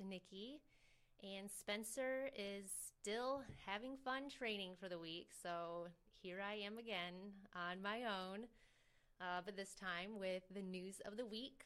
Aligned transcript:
Nikki, 0.00 0.60
and 1.22 1.50
Spencer 1.50 2.30
is 2.36 2.70
still 3.00 3.42
having 3.66 3.96
fun 4.04 4.28
training 4.28 4.72
for 4.80 4.88
the 4.88 4.98
week. 4.98 5.30
So 5.42 5.88
here 6.22 6.38
I 6.40 6.54
am 6.54 6.78
again 6.78 7.14
on 7.54 7.82
my 7.82 8.04
own, 8.04 8.46
uh, 9.20 9.40
but 9.44 9.56
this 9.56 9.74
time 9.74 10.18
with 10.18 10.42
the 10.54 10.62
news 10.62 11.00
of 11.04 11.16
the 11.16 11.26
week. 11.26 11.64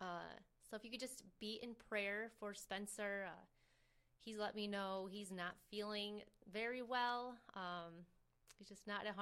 Uh, 0.00 0.34
so 0.68 0.76
if 0.76 0.84
you 0.84 0.90
could 0.90 1.00
just 1.00 1.24
be 1.40 1.58
in 1.62 1.70
prayer 1.88 2.30
for 2.38 2.54
Spencer, 2.54 3.26
uh, 3.26 3.44
he's 4.18 4.38
let 4.38 4.54
me 4.54 4.66
know 4.66 5.08
he's 5.10 5.32
not 5.32 5.54
feeling 5.70 6.20
very 6.52 6.82
well. 6.82 7.34
Um, 7.54 8.04
he's 8.58 8.68
just 8.68 8.86
not 8.86 9.04
100%, 9.04 9.12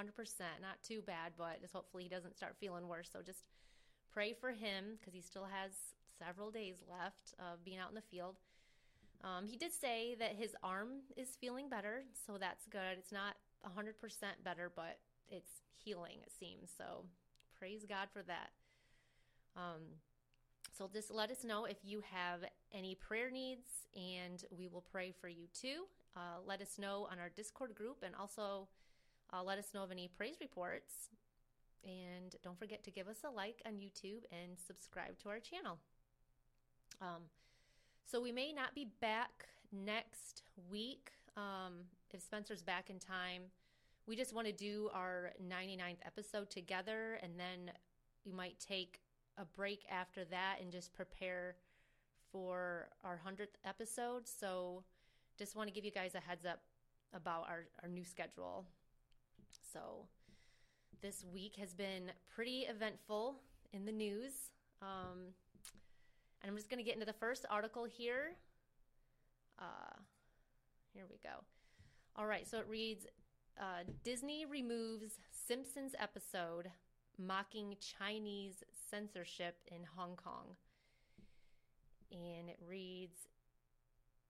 not 0.61 0.83
too 0.87 1.01
bad, 1.07 1.33
but 1.39 1.61
just 1.61 1.73
hopefully 1.73 2.03
he 2.03 2.09
doesn't 2.09 2.37
start 2.37 2.57
feeling 2.61 2.89
worse. 2.89 3.09
So 3.13 3.21
just 3.25 3.45
pray 4.13 4.33
for 4.33 4.51
him 4.51 4.99
because 4.99 5.15
he 5.15 5.21
still 5.21 5.45
has 5.45 5.73
several 6.19 6.51
days 6.51 6.77
left 6.89 7.35
of 7.39 7.65
being 7.65 7.79
out 7.79 7.89
in 7.89 7.95
the 7.95 8.03
field. 8.03 8.37
Um, 9.25 9.47
he 9.47 9.57
did 9.57 9.73
say 9.73 10.15
that 10.19 10.37
his 10.37 10.55
arm 10.63 11.03
is 11.17 11.37
feeling 11.41 11.69
better, 11.69 12.05
so 12.27 12.39
that's 12.39 12.67
good. 12.67 12.99
It's 12.99 13.13
not 13.13 13.35
100% 13.67 13.95
better, 14.45 14.71
but 14.75 14.99
it's 15.29 15.63
healing, 15.77 16.19
it 16.23 16.33
seems. 16.39 16.71
So 16.77 17.05
praise 17.59 17.85
God 17.89 18.09
for 18.13 18.23
that. 18.23 18.51
Um, 19.57 19.83
so 20.77 20.89
just 20.93 21.11
let 21.11 21.31
us 21.31 21.43
know 21.43 21.65
if 21.65 21.79
you 21.83 22.03
have 22.13 22.41
any 22.73 22.95
prayer 22.95 23.31
needs, 23.31 23.67
and 23.97 24.45
we 24.57 24.69
will 24.69 24.85
pray 24.93 25.13
for 25.21 25.29
you 25.29 25.47
too. 25.53 25.87
Uh, 26.17 26.41
let 26.47 26.61
us 26.61 26.79
know 26.79 27.09
on 27.11 27.19
our 27.19 27.29
Discord 27.29 27.75
group, 27.75 28.05
and 28.05 28.15
also 28.15 28.69
uh, 29.33 29.43
let 29.43 29.59
us 29.59 29.75
know 29.75 29.83
of 29.83 29.91
any 29.91 30.09
praise 30.09 30.37
reports. 30.41 31.09
And 31.85 32.35
don't 32.43 32.59
forget 32.59 32.85
to 32.85 32.91
give 32.91 33.09
us 33.09 33.19
a 33.25 33.31
like 33.31 33.63
on 33.67 33.75
YouTube 33.75 34.25
and 34.31 34.59
subscribe 34.67 35.19
to 35.21 35.29
our 35.29 35.41
channel. 35.41 35.79
Um, 37.01 37.23
so 38.05 38.21
we 38.21 38.33
may 38.33 38.53
not 38.53 38.75
be 38.75 38.89
back 39.01 39.47
next 39.73 40.43
week 40.71 41.11
um, 41.37 41.85
if 42.11 42.23
Spencer's 42.23 42.63
back 42.63 42.91
in 42.91 42.99
time. 42.99 43.43
We 44.07 44.17
just 44.17 44.35
want 44.35 44.47
to 44.47 44.53
do 44.53 44.89
our 44.95 45.33
99th 45.47 45.99
episode 46.07 46.51
together, 46.51 47.19
and 47.23 47.33
then 47.39 47.73
we 48.25 48.33
might 48.33 48.59
take 48.59 49.01
a 49.37 49.45
break 49.45 49.85
after 49.91 50.25
that 50.27 50.57
and 50.61 50.73
just 50.73 50.95
prepare 50.95 51.57
for 52.33 52.89
our 53.05 53.21
100th 53.25 53.57
episode. 53.65 54.27
So 54.27 54.83
just 55.39 55.55
want 55.55 55.69
to 55.69 55.75
give 55.75 55.85
you 55.85 55.91
guys 55.91 56.15
a 56.15 56.21
heads 56.21 56.47
up 56.47 56.61
about 57.15 57.47
our, 57.49 57.67
our 57.83 57.89
new 57.89 58.05
schedule. 58.05 58.65
So 59.73 60.07
this 61.01 61.25
week 61.33 61.57
has 61.57 61.75
been 61.75 62.11
pretty 62.35 62.61
eventful 62.61 63.37
in 63.73 63.85
the 63.85 63.93
news. 63.93 64.33
Um, 64.83 65.35
and 66.43 66.51
I'm 66.51 66.57
just 66.57 66.71
going 66.71 66.79
to 66.79 66.85
get 66.85 66.95
into 66.95 67.07
the 67.07 67.13
first 67.13 67.47
article 67.51 67.85
here. 67.85 68.37
Uh, 69.59 69.97
here 70.93 71.05
we 71.11 71.19
go. 71.23 71.45
All 72.17 72.27
right, 72.27 72.47
so 72.47 72.59
it 72.59 72.67
reads 72.69 73.07
uh, 73.59 73.85
Disney 74.05 74.47
removes 74.47 75.19
Simpsons 75.31 75.95
episode 75.99 76.71
mocking 77.19 77.77
Chinese 77.81 78.63
censorship 78.91 79.57
in 79.67 79.81
Hong 79.97 80.17
Kong. 80.17 80.57
And 82.13 82.49
it 82.49 82.59
reads 82.67 83.29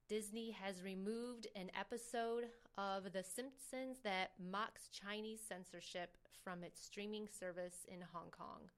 Disney 0.08 0.50
has 0.52 0.82
removed 0.82 1.46
an 1.54 1.70
episode 1.78 2.44
of 2.78 3.12
The 3.12 3.22
Simpsons 3.22 3.98
that 4.04 4.30
mocks 4.50 4.88
Chinese 4.88 5.40
censorship 5.46 6.16
from 6.42 6.64
its 6.64 6.82
streaming 6.82 7.28
service 7.28 7.84
in 7.86 7.98
Hong 8.12 8.30
Kong. 8.30 8.70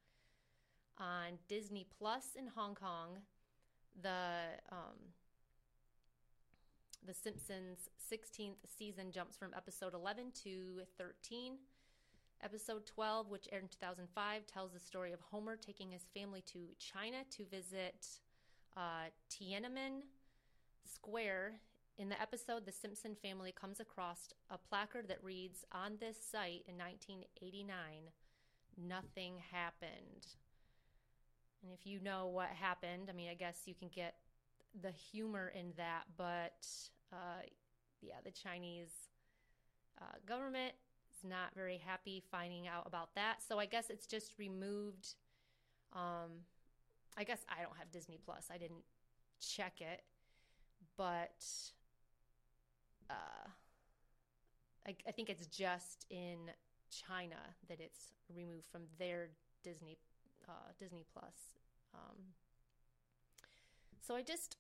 On 1.01 1.39
Disney 1.49 1.87
Plus 1.99 2.37
in 2.39 2.47
Hong 2.55 2.75
Kong, 2.75 3.21
the 4.03 4.61
um, 4.71 4.99
the 7.07 7.15
Simpsons 7.15 7.89
16th 8.13 8.59
season 8.77 9.11
jumps 9.11 9.37
from 9.37 9.55
episode 9.57 9.95
11 9.95 10.33
to 10.45 10.83
13. 10.99 11.55
Episode 12.43 12.87
12, 12.87 13.31
which 13.31 13.49
aired 13.51 13.63
in 13.63 13.69
2005, 13.69 14.47
tells 14.47 14.73
the 14.73 14.79
story 14.79 15.13
of 15.13 15.21
Homer 15.31 15.57
taking 15.57 15.91
his 15.91 16.07
family 16.15 16.43
to 16.53 16.59
China 16.79 17.19
to 17.31 17.45
visit 17.47 18.07
uh, 18.77 19.09
Tiananmen 19.31 20.03
Square. 20.85 21.55
In 21.99 22.11
the 22.11 22.21
episode, 22.21 22.67
the 22.67 22.73
Simpson 22.73 23.15
family 23.15 23.53
comes 23.53 23.81
across 23.81 24.29
a 24.51 24.59
placard 24.59 25.09
that 25.09 25.25
reads 25.25 25.65
On 25.73 25.97
this 25.99 26.17
site 26.23 26.65
in 26.69 26.77
1989, 26.77 27.75
nothing 28.77 29.35
happened. 29.51 30.27
And 31.63 31.73
if 31.73 31.87
you 31.87 32.01
know 32.01 32.27
what 32.27 32.49
happened, 32.49 33.09
I 33.11 33.13
mean, 33.13 33.29
I 33.31 33.35
guess 33.35 33.63
you 33.67 33.75
can 33.75 33.89
get 33.95 34.15
the 34.83 34.91
humor 34.91 35.53
in 35.55 35.73
that, 35.77 36.05
but 36.17 36.67
uh, 37.13 37.43
yeah, 38.01 38.15
the 38.25 38.31
Chinese 38.31 38.93
uh, 40.01 40.17
government 40.27 40.73
is 41.13 41.29
not 41.29 41.55
very 41.55 41.79
happy 41.79 42.23
finding 42.31 42.67
out 42.67 42.87
about 42.87 43.15
that. 43.15 43.43
So 43.47 43.59
I 43.59 43.67
guess 43.67 43.91
it's 43.91 44.07
just 44.07 44.39
removed. 44.39 45.15
Um, 45.93 46.45
I 47.17 47.25
guess 47.25 47.45
I 47.49 47.63
don't 47.63 47.77
have 47.77 47.91
Disney 47.91 48.19
Plus. 48.25 48.49
I 48.53 48.57
didn't 48.57 48.85
check 49.41 49.81
it, 49.81 50.03
but 50.97 51.45
uh, 53.11 53.49
I, 54.87 54.95
I 55.07 55.13
think 55.13 55.29
it's 55.29 55.47
just 55.47 56.07
in 56.11 56.39
China 56.91 57.37
that 57.69 57.81
it's 57.81 58.13
removed 58.35 58.67
from 58.71 58.83
their 58.99 59.31
Disney 59.63 59.99
uh, 60.51 60.73
Disney 60.79 61.05
Plus. 61.13 61.35
Um, 61.95 62.17
so 64.07 64.17
I 64.17 64.23
just 64.23 64.57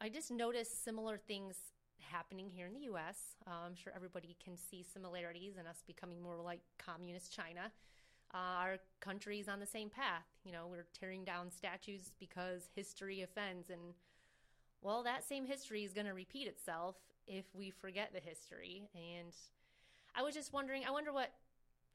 I 0.00 0.08
just 0.08 0.30
noticed 0.30 0.84
similar 0.84 1.18
things 1.18 1.56
happening 2.00 2.48
here 2.48 2.66
in 2.66 2.72
the 2.72 2.86
US. 2.92 3.36
Uh, 3.46 3.66
I'm 3.66 3.74
sure 3.74 3.92
everybody 3.94 4.36
can 4.42 4.56
see 4.56 4.84
similarities 4.84 5.56
in 5.58 5.66
us 5.66 5.82
becoming 5.86 6.22
more 6.22 6.40
like 6.40 6.60
communist 6.78 7.32
China. 7.34 7.72
Uh, 8.32 8.36
our 8.36 8.78
country's 9.00 9.48
on 9.48 9.58
the 9.58 9.66
same 9.66 9.88
path. 9.90 10.26
You 10.44 10.52
know, 10.52 10.66
we're 10.70 10.86
tearing 10.98 11.24
down 11.24 11.50
statues 11.50 12.12
because 12.20 12.68
history 12.74 13.22
offends. 13.22 13.70
And, 13.70 13.94
well, 14.82 15.02
that 15.02 15.26
same 15.26 15.46
history 15.46 15.82
is 15.82 15.92
going 15.92 16.06
to 16.06 16.14
repeat 16.14 16.46
itself 16.46 16.96
if 17.26 17.46
we 17.54 17.70
forget 17.70 18.12
the 18.12 18.20
history. 18.20 18.88
And 18.94 19.34
I 20.14 20.22
was 20.22 20.34
just 20.34 20.52
wondering, 20.52 20.84
I 20.86 20.90
wonder 20.90 21.12
what, 21.12 21.32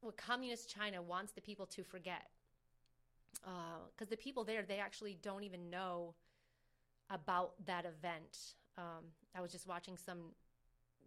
what 0.03 0.17
communist 0.17 0.69
China 0.69 1.01
wants 1.01 1.31
the 1.31 1.41
people 1.41 1.65
to 1.67 1.83
forget. 1.83 2.29
Because 3.33 4.07
uh, 4.07 4.09
the 4.09 4.17
people 4.17 4.43
there, 4.43 4.63
they 4.63 4.77
actually 4.77 5.17
don't 5.21 5.43
even 5.43 5.69
know 5.69 6.13
about 7.09 7.53
that 7.65 7.85
event. 7.85 8.55
Um, 8.77 9.05
I 9.35 9.41
was 9.41 9.51
just 9.51 9.67
watching 9.67 9.97
some 9.97 10.33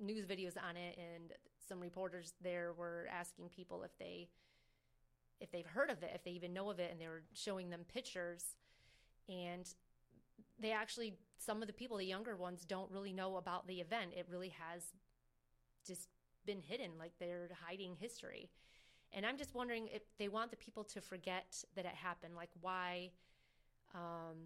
news 0.00 0.26
videos 0.26 0.56
on 0.56 0.76
it, 0.76 0.98
and 0.98 1.32
some 1.68 1.80
reporters 1.80 2.34
there 2.42 2.72
were 2.72 3.06
asking 3.10 3.48
people 3.48 3.82
if 3.82 3.96
they 3.98 4.28
if 5.38 5.50
they've 5.50 5.66
heard 5.66 5.90
of 5.90 6.02
it, 6.02 6.10
if 6.14 6.24
they 6.24 6.30
even 6.30 6.54
know 6.54 6.70
of 6.70 6.78
it, 6.80 6.90
and 6.90 6.98
they 7.00 7.08
were 7.08 7.22
showing 7.34 7.68
them 7.68 7.84
pictures, 7.92 8.56
and 9.28 9.68
they 10.58 10.72
actually 10.72 11.14
some 11.38 11.60
of 11.60 11.68
the 11.68 11.74
people, 11.74 11.98
the 11.98 12.04
younger 12.04 12.36
ones, 12.36 12.64
don't 12.64 12.90
really 12.90 13.12
know 13.12 13.36
about 13.36 13.66
the 13.66 13.80
event. 13.80 14.12
It 14.16 14.26
really 14.30 14.52
has 14.58 14.82
just 15.86 16.08
been 16.46 16.60
hidden, 16.60 16.92
like 16.98 17.12
they're 17.18 17.50
hiding 17.66 17.96
history. 17.98 18.50
And 19.16 19.24
I'm 19.24 19.38
just 19.38 19.54
wondering 19.54 19.88
if 19.92 20.02
they 20.18 20.28
want 20.28 20.50
the 20.50 20.58
people 20.58 20.84
to 20.84 21.00
forget 21.00 21.64
that 21.74 21.86
it 21.86 21.94
happened. 21.94 22.36
Like, 22.36 22.50
why 22.60 23.10
um, 23.94 24.36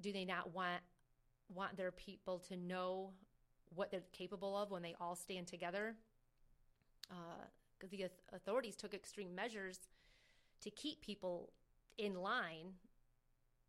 do 0.00 0.12
they 0.12 0.24
not 0.24 0.52
want 0.52 0.82
want 1.54 1.76
their 1.76 1.92
people 1.92 2.38
to 2.38 2.56
know 2.56 3.10
what 3.74 3.90
they're 3.90 4.02
capable 4.12 4.56
of 4.56 4.70
when 4.70 4.82
they 4.82 4.94
all 5.00 5.14
stand 5.14 5.46
together? 5.46 5.94
Because 7.78 7.92
uh, 7.92 7.96
the 7.96 8.36
authorities 8.36 8.76
took 8.76 8.94
extreme 8.94 9.34
measures 9.34 9.78
to 10.60 10.70
keep 10.70 11.00
people 11.00 11.52
in 11.98 12.14
line. 12.14 12.74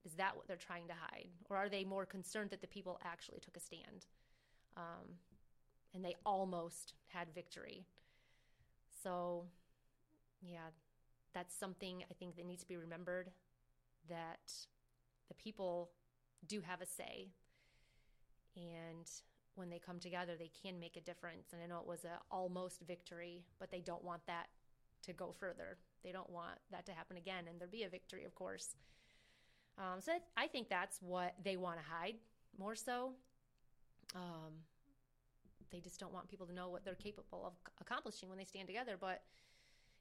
Is 0.03 0.13
that 0.13 0.35
what 0.35 0.47
they're 0.47 0.57
trying 0.57 0.88
to 0.88 0.93
hide? 0.93 1.27
Or 1.49 1.57
are 1.57 1.69
they 1.69 1.83
more 1.83 2.05
concerned 2.07 2.49
that 2.49 2.61
the 2.61 2.67
people 2.67 2.99
actually 3.03 3.39
took 3.39 3.55
a 3.55 3.59
stand? 3.59 4.07
Um, 4.75 5.17
and 5.93 6.03
they 6.03 6.15
almost 6.25 6.93
had 7.07 7.27
victory. 7.33 7.85
So, 9.03 9.45
yeah, 10.41 10.69
that's 11.33 11.55
something 11.55 12.03
I 12.09 12.13
think 12.13 12.35
that 12.35 12.45
needs 12.45 12.61
to 12.61 12.67
be 12.67 12.77
remembered 12.77 13.31
that 14.09 14.51
the 15.27 15.35
people 15.35 15.91
do 16.47 16.61
have 16.61 16.81
a 16.81 16.85
say. 16.85 17.29
And 18.55 19.09
when 19.55 19.69
they 19.69 19.79
come 19.79 19.99
together, 19.99 20.33
they 20.38 20.51
can 20.63 20.79
make 20.79 20.97
a 20.97 21.01
difference. 21.01 21.53
And 21.53 21.61
I 21.61 21.67
know 21.67 21.79
it 21.79 21.88
was 21.88 22.03
a 22.03 22.19
almost 22.29 22.81
victory, 22.88 23.43
but 23.59 23.71
they 23.71 23.81
don't 23.81 24.03
want 24.03 24.25
that 24.27 24.47
to 25.03 25.13
go 25.13 25.31
further. 25.31 25.77
They 26.03 26.11
don't 26.11 26.29
want 26.29 26.57
that 26.71 26.85
to 26.88 26.91
happen 26.91 27.17
again, 27.17 27.45
and 27.49 27.59
there 27.59 27.67
be 27.67 27.83
a 27.83 27.89
victory, 27.89 28.25
of 28.25 28.35
course. 28.35 28.75
Um, 29.77 30.01
so 30.01 30.11
I, 30.11 30.43
I, 30.43 30.47
think 30.47 30.69
that's 30.69 30.99
what 31.01 31.33
they 31.43 31.57
want 31.57 31.79
to 31.79 31.85
hide 31.85 32.15
more 32.59 32.75
so. 32.75 33.13
Um, 34.15 34.51
they 35.71 35.79
just 35.79 35.99
don't 35.99 36.13
want 36.13 36.27
people 36.27 36.45
to 36.45 36.53
know 36.53 36.69
what 36.69 36.83
they're 36.83 36.93
capable 36.95 37.45
of 37.45 37.53
accomplishing 37.79 38.29
when 38.29 38.38
they 38.38 38.43
stand 38.43 38.67
together. 38.67 38.97
But 38.99 39.21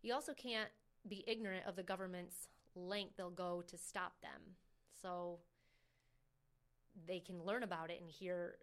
you 0.02 0.14
also 0.14 0.32
can't 0.34 0.70
be 1.08 1.24
ignorant 1.26 1.64
of 1.66 1.76
the 1.76 1.82
government's 1.82 2.48
length 2.74 3.16
they'll 3.16 3.30
go 3.30 3.62
to 3.66 3.76
stop 3.76 4.12
them. 4.22 4.40
So 5.02 5.38
they 7.06 7.20
can 7.20 7.42
learn 7.44 7.62
about 7.62 7.90
it 7.90 8.00
and 8.00 8.10
hear 8.10 8.56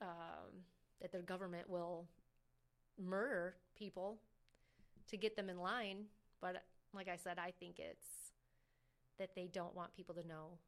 um, 0.00 0.64
that 1.00 1.12
their 1.12 1.22
government 1.22 1.68
will 1.68 2.06
murder 2.98 3.54
people 3.76 4.18
to 5.08 5.16
get 5.16 5.36
them 5.36 5.48
in 5.48 5.58
line 5.58 6.06
but 6.40 6.64
like 6.94 7.08
I 7.08 7.16
said, 7.16 7.38
I 7.38 7.52
think 7.58 7.78
it's 7.78 8.32
that 9.18 9.34
they 9.34 9.48
don't 9.52 9.74
want 9.74 9.94
people 9.94 10.14
to 10.14 10.26
know 10.26 10.58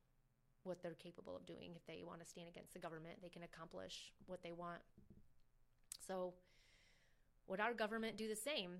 what 0.64 0.82
they're 0.82 0.94
capable 0.94 1.36
of 1.36 1.46
doing. 1.46 1.72
If 1.74 1.84
they 1.86 2.02
want 2.06 2.20
to 2.20 2.26
stand 2.26 2.48
against 2.48 2.74
the 2.74 2.78
government, 2.78 3.16
they 3.22 3.28
can 3.28 3.42
accomplish 3.42 4.12
what 4.26 4.42
they 4.42 4.52
want. 4.52 4.80
So, 6.06 6.34
would 7.48 7.60
our 7.60 7.74
government 7.74 8.16
do 8.16 8.28
the 8.28 8.36
same? 8.36 8.78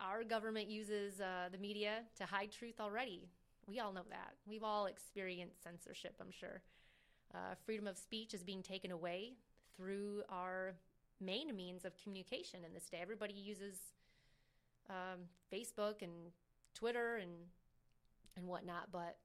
Our 0.00 0.24
government 0.24 0.68
uses 0.68 1.20
uh, 1.20 1.48
the 1.50 1.58
media 1.58 2.02
to 2.18 2.24
hide 2.24 2.52
truth 2.52 2.80
already. 2.80 3.28
We 3.66 3.80
all 3.80 3.92
know 3.92 4.04
that. 4.10 4.34
We've 4.46 4.62
all 4.64 4.86
experienced 4.86 5.62
censorship, 5.62 6.14
I'm 6.20 6.30
sure. 6.30 6.62
Uh, 7.34 7.54
freedom 7.64 7.86
of 7.86 7.96
speech 7.96 8.34
is 8.34 8.42
being 8.42 8.62
taken 8.62 8.90
away 8.90 9.34
through 9.76 10.22
our 10.28 10.74
main 11.20 11.54
means 11.56 11.84
of 11.84 11.92
communication 11.96 12.60
in 12.64 12.72
this 12.74 12.88
day. 12.88 12.98
Everybody 13.00 13.34
uses 13.34 13.76
um, 14.90 15.20
Facebook 15.52 16.02
and 16.02 16.12
Twitter 16.74 17.16
and 17.16 17.30
and 18.36 18.46
whatnot, 18.48 18.88
but 18.90 19.16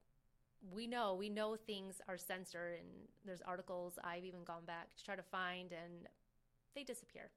we 0.72 0.86
know 0.86 1.16
we 1.16 1.30
know 1.30 1.56
things 1.56 2.02
are 2.08 2.18
censored 2.18 2.80
and 2.80 2.90
there's 3.26 3.42
articles 3.42 3.98
I've 4.04 4.26
even 4.26 4.44
gone 4.44 4.66
back 4.66 4.96
to 4.96 5.04
try 5.04 5.16
to 5.16 5.24
find 5.24 5.72
and 5.72 6.08
they 6.76 6.84
disappear. 6.84 7.30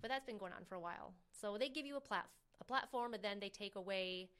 But 0.00 0.10
that's 0.10 0.24
been 0.24 0.38
going 0.38 0.52
on 0.52 0.64
for 0.68 0.76
a 0.76 0.80
while. 0.80 1.14
So 1.32 1.56
they 1.58 1.68
give 1.68 1.86
you 1.86 1.96
a 1.96 2.00
plat 2.00 2.26
a 2.60 2.64
platform 2.64 3.14
and 3.14 3.22
then 3.22 3.38
they 3.40 3.48
take 3.48 3.76
away 3.76 4.30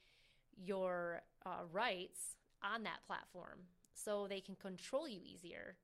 your 0.57 1.23
uh, 1.47 1.63
rights 1.71 2.37
on 2.63 2.83
that 2.83 3.05
platform 3.07 3.61
so 3.95 4.27
they 4.27 4.41
can 4.41 4.57
control 4.57 5.09
you 5.09 5.21
easier. 5.25 5.77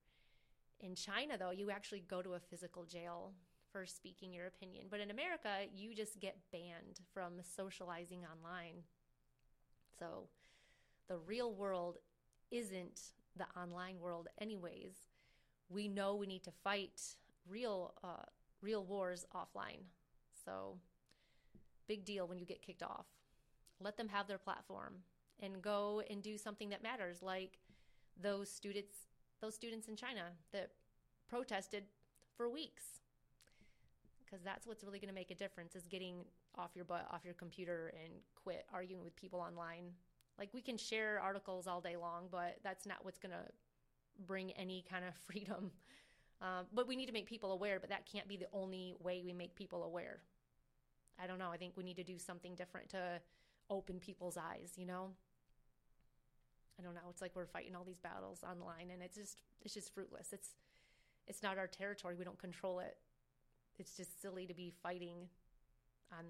In 0.80 0.94
China, 0.94 1.38
though, 1.38 1.50
you 1.50 1.70
actually 1.70 2.02
go 2.08 2.22
to 2.22 2.34
a 2.34 2.40
physical 2.40 2.84
jail 2.84 3.32
for 3.70 3.86
speaking 3.86 4.32
your 4.32 4.46
opinion. 4.46 4.86
But 4.90 5.00
in 5.00 5.10
America, 5.10 5.66
you 5.72 5.94
just 5.94 6.20
get 6.20 6.36
banned 6.52 7.00
from 7.12 7.34
socializing 7.42 8.20
online. 8.24 8.82
So 9.98 10.28
the 11.08 11.18
real 11.18 11.52
world 11.52 11.98
isn't 12.50 13.00
the 13.36 13.46
online 13.60 13.98
world, 13.98 14.28
anyways. 14.38 14.94
We 15.68 15.88
know 15.88 16.14
we 16.14 16.26
need 16.26 16.44
to 16.44 16.52
fight 16.62 17.00
real, 17.48 17.94
uh, 18.02 18.26
real 18.64 18.84
wars 18.84 19.26
offline. 19.34 19.82
So 20.44 20.78
big 21.86 22.04
deal 22.04 22.26
when 22.26 22.38
you 22.38 22.46
get 22.46 22.62
kicked 22.62 22.82
off. 22.82 23.06
Let 23.80 23.96
them 23.96 24.08
have 24.08 24.26
their 24.26 24.38
platform 24.38 24.94
and 25.40 25.60
go 25.60 26.02
and 26.08 26.22
do 26.22 26.38
something 26.38 26.70
that 26.70 26.82
matters, 26.82 27.22
like 27.22 27.58
those 28.20 28.50
students, 28.50 28.96
those 29.40 29.54
students 29.54 29.88
in 29.88 29.96
China 29.96 30.22
that 30.52 30.70
protested 31.28 31.84
for 32.36 32.48
weeks 32.48 32.84
because 34.24 34.42
that's 34.42 34.66
what's 34.66 34.82
really 34.82 34.98
going 34.98 35.08
to 35.08 35.14
make 35.14 35.30
a 35.30 35.34
difference 35.34 35.76
is 35.76 35.86
getting 35.86 36.24
off 36.56 36.70
your 36.74 36.84
butt 36.84 37.06
off 37.12 37.24
your 37.24 37.34
computer 37.34 37.92
and 38.02 38.12
quit 38.34 38.64
arguing 38.72 39.04
with 39.04 39.14
people 39.16 39.40
online 39.40 39.92
like 40.38 40.48
we 40.52 40.60
can 40.60 40.76
share 40.76 41.20
articles 41.20 41.66
all 41.66 41.80
day 41.80 41.96
long 41.96 42.24
but 42.30 42.56
that's 42.64 42.86
not 42.86 42.98
what's 43.02 43.18
going 43.18 43.32
to 43.32 43.44
bring 44.26 44.50
any 44.52 44.84
kind 44.90 45.04
of 45.04 45.14
freedom 45.26 45.70
um, 46.40 46.66
but 46.72 46.86
we 46.86 46.96
need 46.96 47.06
to 47.06 47.12
make 47.12 47.26
people 47.26 47.52
aware 47.52 47.80
but 47.80 47.90
that 47.90 48.06
can't 48.10 48.28
be 48.28 48.36
the 48.36 48.48
only 48.52 48.94
way 49.02 49.22
we 49.24 49.32
make 49.32 49.54
people 49.54 49.84
aware. 49.84 50.20
I 51.22 51.26
don't 51.26 51.38
know. 51.38 51.50
I 51.50 51.56
think 51.56 51.76
we 51.76 51.84
need 51.84 51.96
to 51.96 52.04
do 52.04 52.18
something 52.18 52.54
different 52.54 52.88
to 52.90 53.20
open 53.70 53.98
people's 53.98 54.36
eyes 54.36 54.72
you 54.76 54.86
know? 54.86 55.10
I 56.78 56.82
don't 56.82 56.94
know. 56.94 57.08
It's 57.08 57.22
like 57.22 57.36
we're 57.36 57.46
fighting 57.46 57.76
all 57.76 57.84
these 57.84 58.00
battles 58.00 58.42
online 58.42 58.90
and 58.92 59.02
it's 59.02 59.16
just 59.16 59.42
it's 59.62 59.74
just 59.74 59.94
fruitless. 59.94 60.32
It's 60.32 60.50
it's 61.26 61.42
not 61.42 61.58
our 61.58 61.66
territory. 61.66 62.16
We 62.16 62.24
don't 62.24 62.38
control 62.38 62.80
it. 62.80 62.96
It's 63.78 63.96
just 63.96 64.20
silly 64.20 64.46
to 64.46 64.54
be 64.54 64.72
fighting 64.82 65.28
on 66.12 66.24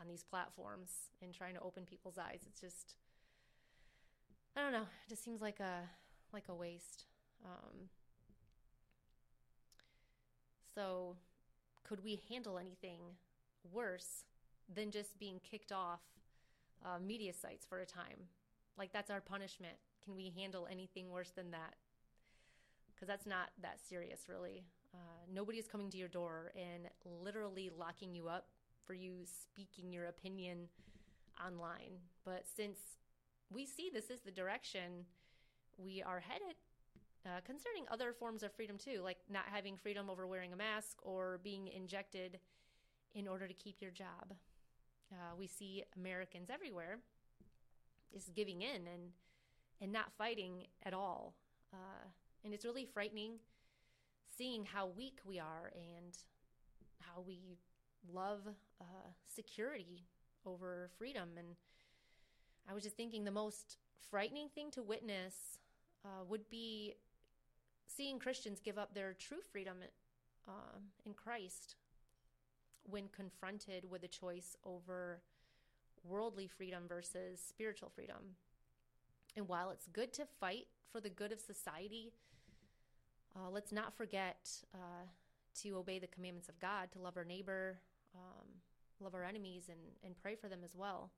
on 0.00 0.08
these 0.08 0.22
platforms 0.22 0.90
and 1.22 1.32
trying 1.32 1.54
to 1.54 1.60
open 1.60 1.84
people's 1.84 2.18
eyes. 2.18 2.40
It's 2.46 2.60
just 2.60 2.96
I 4.56 4.60
don't 4.60 4.72
know. 4.72 4.86
It 5.06 5.08
just 5.08 5.24
seems 5.24 5.40
like 5.40 5.60
a 5.60 5.88
like 6.32 6.48
a 6.48 6.54
waste. 6.54 7.04
Um, 7.44 7.88
so, 10.74 11.16
could 11.84 12.02
we 12.04 12.20
handle 12.28 12.58
anything 12.58 13.00
worse 13.70 14.24
than 14.72 14.90
just 14.90 15.18
being 15.18 15.40
kicked 15.48 15.72
off 15.72 16.00
uh, 16.84 16.98
media 17.04 17.32
sites 17.32 17.66
for 17.66 17.80
a 17.80 17.86
time? 17.86 18.28
Like 18.78 18.92
that's 18.92 19.10
our 19.10 19.20
punishment. 19.20 19.74
Can 20.04 20.16
we 20.16 20.32
handle 20.36 20.66
anything 20.70 21.10
worse 21.10 21.30
than 21.30 21.50
that? 21.50 21.74
Because 22.94 23.08
that's 23.08 23.26
not 23.26 23.50
that 23.60 23.78
serious, 23.86 24.26
really. 24.28 24.64
Uh, 24.94 25.24
nobody 25.32 25.58
is 25.58 25.66
coming 25.66 25.90
to 25.90 25.98
your 25.98 26.08
door 26.08 26.52
and 26.56 26.88
literally 27.22 27.70
locking 27.76 28.14
you 28.14 28.28
up 28.28 28.46
for 28.86 28.94
you 28.94 29.24
speaking 29.24 29.92
your 29.92 30.06
opinion 30.06 30.68
online. 31.44 31.98
But 32.24 32.44
since 32.56 32.78
we 33.50 33.66
see 33.66 33.90
this 33.92 34.10
is 34.10 34.20
the 34.20 34.30
direction 34.30 35.06
we 35.78 36.02
are 36.02 36.20
headed, 36.20 36.56
uh, 37.26 37.40
concerning 37.44 37.84
other 37.90 38.12
forms 38.12 38.42
of 38.42 38.52
freedom 38.52 38.76
too, 38.78 39.00
like 39.02 39.18
not 39.30 39.44
having 39.52 39.76
freedom 39.76 40.10
over 40.10 40.26
wearing 40.26 40.52
a 40.52 40.56
mask 40.56 40.98
or 41.02 41.40
being 41.42 41.68
injected 41.68 42.38
in 43.14 43.28
order 43.28 43.46
to 43.46 43.54
keep 43.54 43.80
your 43.80 43.90
job. 43.90 44.34
Uh, 45.12 45.36
we 45.38 45.46
see 45.46 45.84
Americans 45.96 46.48
everywhere 46.50 46.98
is 48.12 48.30
giving 48.34 48.62
in 48.62 48.86
and 48.86 49.12
and 49.80 49.92
not 49.92 50.12
fighting 50.16 50.66
at 50.84 50.94
all. 50.94 51.34
Uh, 51.72 52.06
And 52.44 52.52
it's 52.54 52.64
really 52.64 52.84
frightening 52.84 53.38
seeing 54.36 54.64
how 54.64 54.86
weak 54.86 55.18
we 55.24 55.38
are 55.38 55.72
and 55.74 56.16
how 57.00 57.22
we 57.26 57.58
love 58.12 58.40
uh, 58.80 59.08
security 59.26 60.04
over 60.44 60.90
freedom. 60.98 61.30
And 61.36 61.56
I 62.68 62.74
was 62.74 62.82
just 62.82 62.96
thinking 62.96 63.24
the 63.24 63.30
most 63.30 63.78
frightening 64.10 64.48
thing 64.48 64.70
to 64.72 64.82
witness 64.82 65.58
uh, 66.04 66.24
would 66.28 66.48
be 66.48 66.94
seeing 67.96 68.18
Christians 68.18 68.60
give 68.60 68.78
up 68.78 68.94
their 68.94 69.14
true 69.14 69.40
freedom 69.50 69.76
uh, 70.48 70.78
in 71.04 71.14
Christ 71.14 71.76
when 72.84 73.08
confronted 73.08 73.88
with 73.90 74.02
a 74.02 74.08
choice 74.08 74.56
over 74.64 75.20
worldly 76.04 76.46
freedom 76.46 76.84
versus 76.88 77.40
spiritual 77.46 77.90
freedom. 77.94 78.36
And 79.36 79.48
while 79.48 79.70
it's 79.70 79.86
good 79.86 80.12
to 80.14 80.26
fight 80.40 80.66
for 80.90 81.00
the 81.00 81.08
good 81.08 81.32
of 81.32 81.40
society, 81.40 82.12
uh, 83.36 83.50
let's 83.50 83.72
not 83.72 83.96
forget 83.96 84.50
uh, 84.74 85.06
to 85.62 85.76
obey 85.76 85.98
the 85.98 86.06
commandments 86.06 86.48
of 86.48 86.58
God, 86.60 86.90
to 86.92 86.98
love 86.98 87.16
our 87.16 87.24
neighbor, 87.24 87.78
um, 88.14 88.46
love 89.00 89.14
our 89.14 89.24
enemies, 89.24 89.68
and, 89.68 89.78
and 90.04 90.20
pray 90.20 90.34
for 90.34 90.48
them 90.48 90.60
as 90.64 90.74
well. 90.74 91.10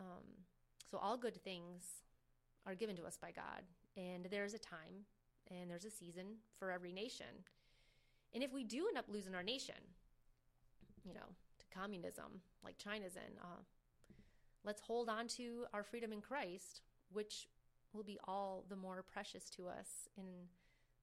Um, 0.00 0.24
so, 0.90 0.98
all 0.98 1.16
good 1.16 1.36
things 1.44 1.84
are 2.66 2.74
given 2.74 2.96
to 2.96 3.04
us 3.04 3.16
by 3.20 3.30
God, 3.30 3.62
and 3.96 4.26
there's 4.30 4.54
a 4.54 4.58
time 4.58 5.04
and 5.60 5.70
there's 5.70 5.84
a 5.84 5.90
season 5.90 6.36
for 6.58 6.70
every 6.70 6.92
nation. 6.92 7.26
And 8.34 8.42
if 8.42 8.52
we 8.52 8.64
do 8.64 8.86
end 8.88 8.98
up 8.98 9.06
losing 9.08 9.34
our 9.34 9.42
nation, 9.42 9.74
you 11.04 11.14
know, 11.14 11.20
to 11.58 11.78
communism 11.78 12.40
like 12.64 12.78
China's 12.78 13.16
in, 13.16 13.38
uh, 13.40 13.62
let's 14.64 14.80
hold 14.80 15.08
on 15.08 15.28
to 15.28 15.64
our 15.74 15.82
freedom 15.82 16.12
in 16.12 16.20
Christ, 16.20 16.82
which 17.12 17.48
will 17.92 18.02
be 18.02 18.18
all 18.26 18.64
the 18.68 18.76
more 18.76 19.04
precious 19.12 19.50
to 19.50 19.68
us 19.68 20.08
in 20.16 20.24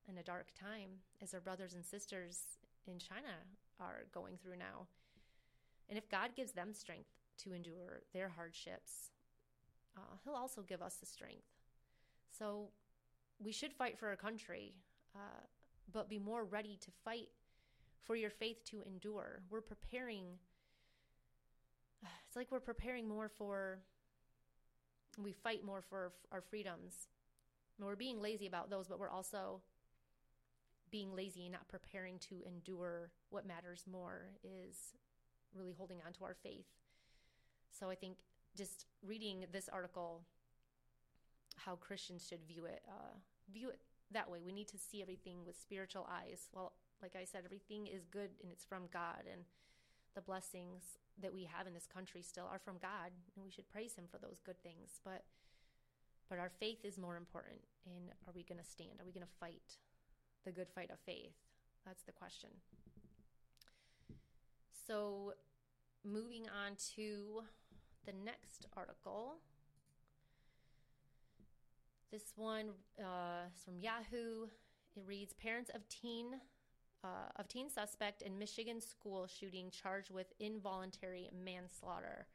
in 0.07 0.17
a 0.17 0.23
dark 0.23 0.47
time 0.59 0.89
as 1.21 1.35
our 1.35 1.39
brothers 1.39 1.75
and 1.75 1.85
sisters 1.85 2.57
in 2.87 2.97
China 2.97 3.45
are 3.79 4.05
going 4.11 4.37
through 4.37 4.57
now. 4.57 4.87
And 5.87 5.99
if 5.99 6.09
God 6.09 6.31
gives 6.35 6.51
them 6.51 6.73
strength 6.73 7.09
to 7.43 7.53
endure 7.53 8.01
their 8.11 8.29
hardships, 8.29 9.11
uh, 9.95 10.15
He'll 10.23 10.33
also 10.33 10.61
give 10.61 10.81
us 10.81 10.95
the 10.95 11.05
strength. 11.05 11.45
So 12.37 12.69
we 13.43 13.51
should 13.51 13.73
fight 13.73 13.97
for 13.97 14.07
our 14.07 14.15
country, 14.15 14.73
uh, 15.15 15.41
but 15.91 16.09
be 16.09 16.19
more 16.19 16.43
ready 16.43 16.77
to 16.81 16.91
fight 17.03 17.29
for 18.01 18.15
your 18.15 18.29
faith 18.29 18.63
to 18.65 18.81
endure. 18.81 19.41
We're 19.49 19.61
preparing, 19.61 20.25
it's 22.27 22.35
like 22.35 22.51
we're 22.51 22.59
preparing 22.59 23.07
more 23.07 23.29
for, 23.29 23.79
we 25.21 25.31
fight 25.31 25.63
more 25.63 25.81
for 25.81 26.11
our 26.31 26.41
freedoms. 26.41 27.07
And 27.77 27.87
we're 27.87 27.95
being 27.95 28.21
lazy 28.21 28.47
about 28.47 28.69
those, 28.69 28.87
but 28.87 28.99
we're 28.99 29.09
also 29.09 29.61
being 30.91 31.15
lazy 31.15 31.43
and 31.43 31.51
not 31.53 31.67
preparing 31.67 32.19
to 32.19 32.43
endure 32.45 33.11
what 33.29 33.45
matters 33.45 33.85
more 33.89 34.31
is 34.43 34.95
really 35.55 35.73
holding 35.77 35.99
on 36.05 36.13
to 36.13 36.23
our 36.23 36.35
faith. 36.43 36.65
So 37.71 37.89
I 37.89 37.95
think 37.95 38.17
just 38.57 38.85
reading 39.05 39.45
this 39.51 39.69
article, 39.69 40.21
how 41.65 41.75
Christians 41.75 42.25
should 42.27 42.45
view 42.47 42.65
it, 42.65 42.81
uh, 42.87 43.15
view 43.53 43.69
it 43.69 43.79
that 44.11 44.29
way. 44.29 44.39
We 44.43 44.51
need 44.51 44.67
to 44.69 44.77
see 44.77 45.01
everything 45.01 45.45
with 45.45 45.59
spiritual 45.59 46.07
eyes. 46.09 46.49
Well, 46.53 46.73
like 47.01 47.15
I 47.15 47.25
said, 47.25 47.43
everything 47.45 47.87
is 47.87 48.05
good 48.05 48.29
and 48.41 48.51
it's 48.51 48.65
from 48.65 48.83
God, 48.91 49.23
and 49.31 49.41
the 50.15 50.21
blessings 50.21 50.97
that 51.21 51.33
we 51.33 51.43
have 51.45 51.67
in 51.67 51.73
this 51.73 51.87
country 51.87 52.21
still 52.21 52.47
are 52.51 52.59
from 52.59 52.77
God, 52.81 53.11
and 53.35 53.45
we 53.45 53.51
should 53.51 53.69
praise 53.69 53.95
Him 53.95 54.05
for 54.09 54.17
those 54.17 54.41
good 54.45 54.61
things. 54.63 54.99
But 55.03 55.23
but 56.29 56.37
our 56.37 56.51
faith 56.59 56.85
is 56.85 56.97
more 56.97 57.17
important. 57.17 57.59
And 57.85 58.11
are 58.27 58.33
we 58.33 58.43
going 58.43 58.59
to 58.59 58.65
stand? 58.65 58.99
Are 58.99 59.05
we 59.05 59.11
going 59.11 59.25
to 59.25 59.39
fight 59.39 59.77
the 60.45 60.51
good 60.51 60.69
fight 60.69 60.91
of 60.91 60.99
faith? 60.99 61.33
That's 61.85 62.03
the 62.03 62.11
question. 62.11 62.49
So, 64.85 65.33
moving 66.05 66.43
on 66.43 66.73
to 66.95 67.43
the 68.05 68.13
next 68.23 68.67
article. 68.77 69.37
This 72.11 72.33
one 72.35 72.69
uh, 72.99 73.45
is 73.55 73.63
from 73.63 73.77
Yahoo. 73.77 74.47
It 74.95 75.03
reads 75.05 75.33
Parents 75.33 75.69
of 75.75 75.87
teen 75.89 76.39
uh, 77.03 77.29
of 77.37 77.47
teen 77.47 77.69
suspect 77.69 78.23
in 78.23 78.37
Michigan 78.37 78.81
school 78.81 79.27
shooting 79.27 79.69
charged 79.71 80.11
with 80.11 80.33
involuntary 80.39 81.29
manslaughter. 81.45 82.25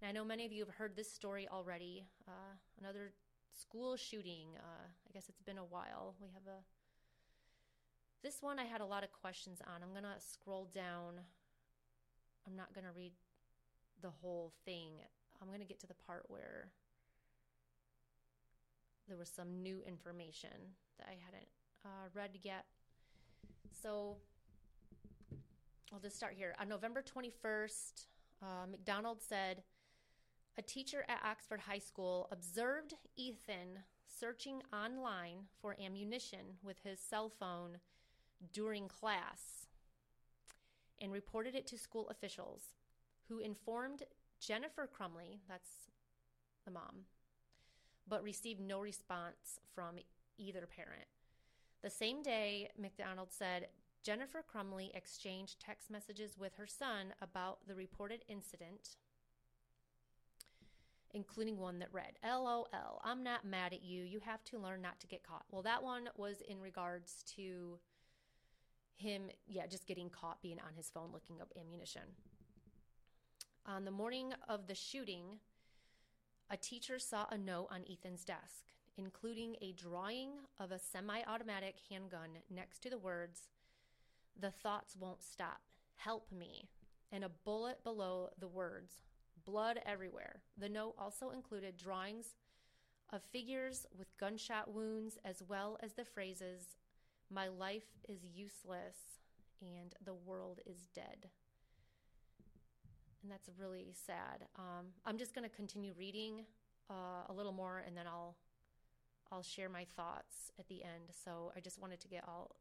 Now, 0.00 0.08
I 0.08 0.12
know 0.12 0.24
many 0.24 0.44
of 0.44 0.52
you 0.52 0.64
have 0.64 0.74
heard 0.74 0.96
this 0.96 1.12
story 1.12 1.46
already. 1.52 2.04
Uh, 2.26 2.56
another 2.80 3.12
school 3.52 3.96
shooting. 3.96 4.48
Uh, 4.56 4.86
I 4.86 5.12
guess 5.12 5.28
it's 5.28 5.42
been 5.42 5.58
a 5.58 5.64
while. 5.64 6.14
We 6.20 6.28
have 6.34 6.46
a. 6.46 6.60
This 8.22 8.38
one 8.40 8.58
I 8.58 8.64
had 8.64 8.80
a 8.80 8.86
lot 8.86 9.04
of 9.04 9.12
questions 9.12 9.60
on. 9.66 9.82
I'm 9.82 9.94
gonna 9.94 10.16
scroll 10.18 10.68
down. 10.74 11.20
I'm 12.46 12.56
not 12.56 12.74
gonna 12.74 12.92
read 12.96 13.12
the 14.00 14.10
whole 14.10 14.52
thing. 14.64 14.90
I'm 15.40 15.50
gonna 15.50 15.64
get 15.64 15.80
to 15.80 15.86
the 15.86 15.94
part 15.94 16.24
where 16.28 16.70
there 19.08 19.16
was 19.16 19.28
some 19.28 19.62
new 19.62 19.82
information 19.86 20.50
that 20.98 21.06
I 21.08 21.16
hadn't 21.24 21.48
uh, 21.84 22.08
read 22.14 22.38
yet. 22.42 22.64
So 23.82 24.16
I'll 25.92 26.00
just 26.00 26.16
start 26.16 26.34
here. 26.36 26.54
On 26.60 26.68
November 26.68 27.02
21st, 27.02 28.06
uh, 28.42 28.66
McDonald 28.70 29.22
said 29.22 29.62
a 30.58 30.62
teacher 30.62 31.04
at 31.08 31.20
Oxford 31.24 31.60
High 31.60 31.78
School 31.78 32.28
observed 32.32 32.94
Ethan 33.16 33.80
searching 34.06 34.62
online 34.72 35.44
for 35.60 35.76
ammunition 35.84 36.56
with 36.62 36.78
his 36.82 36.98
cell 36.98 37.28
phone 37.28 37.78
during 38.52 38.88
class 38.88 39.66
and 41.00 41.12
reported 41.12 41.54
it 41.54 41.66
to 41.66 41.78
school 41.78 42.08
officials, 42.08 42.74
who 43.28 43.38
informed 43.38 44.02
Jennifer 44.40 44.88
Crumbley, 44.88 45.40
that's 45.48 45.90
the 46.64 46.70
mom, 46.70 47.04
but 48.08 48.22
received 48.22 48.60
no 48.60 48.80
response 48.80 49.60
from 49.74 49.96
either 50.38 50.66
parent. 50.66 51.06
The 51.82 51.90
same 51.90 52.22
day, 52.22 52.70
McDonald 52.78 53.28
said 53.30 53.68
Jennifer 54.02 54.42
Crumbley 54.42 54.94
exchanged 54.94 55.60
text 55.60 55.90
messages 55.90 56.38
with 56.38 56.54
her 56.56 56.66
son 56.66 57.14
about 57.20 57.58
the 57.66 57.74
reported 57.74 58.24
incident, 58.28 58.96
including 61.12 61.58
one 61.58 61.78
that 61.80 61.92
read, 61.92 62.18
LOL, 62.24 63.00
I'm 63.04 63.22
not 63.22 63.44
mad 63.44 63.72
at 63.72 63.82
you. 63.82 64.04
You 64.04 64.20
have 64.20 64.44
to 64.44 64.58
learn 64.58 64.82
not 64.82 65.00
to 65.00 65.06
get 65.06 65.22
caught. 65.22 65.44
Well, 65.50 65.62
that 65.62 65.82
one 65.82 66.08
was 66.16 66.36
in 66.48 66.60
regards 66.60 67.24
to 67.36 67.78
him, 68.96 69.30
yeah, 69.46 69.66
just 69.66 69.86
getting 69.86 70.08
caught 70.08 70.42
being 70.42 70.58
on 70.58 70.74
his 70.74 70.88
phone 70.88 71.10
looking 71.12 71.40
up 71.40 71.52
ammunition. 71.60 72.02
On 73.66 73.84
the 73.84 73.90
morning 73.90 74.32
of 74.48 74.68
the 74.68 74.74
shooting, 74.74 75.40
a 76.50 76.56
teacher 76.56 76.98
saw 76.98 77.26
a 77.30 77.38
note 77.38 77.68
on 77.70 77.84
Ethan's 77.90 78.24
desk, 78.24 78.64
including 78.96 79.56
a 79.60 79.72
drawing 79.72 80.30
of 80.60 80.70
a 80.70 80.78
semi 80.78 81.22
automatic 81.26 81.76
handgun 81.90 82.30
next 82.50 82.82
to 82.82 82.90
the 82.90 82.98
words, 82.98 83.48
The 84.38 84.50
thoughts 84.50 84.96
won't 84.96 85.22
stop. 85.22 85.60
Help 85.96 86.30
me. 86.30 86.68
And 87.10 87.24
a 87.24 87.30
bullet 87.44 87.82
below 87.84 88.30
the 88.38 88.48
words, 88.48 88.94
Blood 89.44 89.80
everywhere. 89.86 90.42
The 90.58 90.68
note 90.68 90.94
also 90.98 91.30
included 91.30 91.76
drawings 91.76 92.34
of 93.10 93.22
figures 93.22 93.86
with 93.96 94.16
gunshot 94.18 94.72
wounds, 94.72 95.18
as 95.24 95.42
well 95.48 95.78
as 95.82 95.94
the 95.94 96.04
phrases, 96.04 96.76
My 97.30 97.48
life 97.48 97.86
is 98.08 98.24
useless 98.24 98.96
and 99.60 99.94
the 100.04 100.14
world 100.14 100.60
is 100.66 100.86
dead 100.94 101.28
and 103.26 103.32
that's 103.32 103.48
really 103.58 103.92
sad. 104.06 104.46
Um, 104.56 104.86
I'm 105.04 105.18
just 105.18 105.34
going 105.34 105.48
to 105.48 105.54
continue 105.54 105.92
reading 105.98 106.44
uh, 106.88 107.26
a 107.28 107.32
little 107.32 107.52
more, 107.52 107.82
and 107.84 107.96
then 107.96 108.06
I'll 108.06 108.36
I'll 109.32 109.42
share 109.42 109.68
my 109.68 109.84
thoughts 109.96 110.52
at 110.60 110.68
the 110.68 110.84
end. 110.84 111.10
So 111.24 111.52
I 111.56 111.60
just 111.60 111.80
wanted 111.80 111.98
to 112.00 112.08
get 112.08 112.22
all 112.28 112.54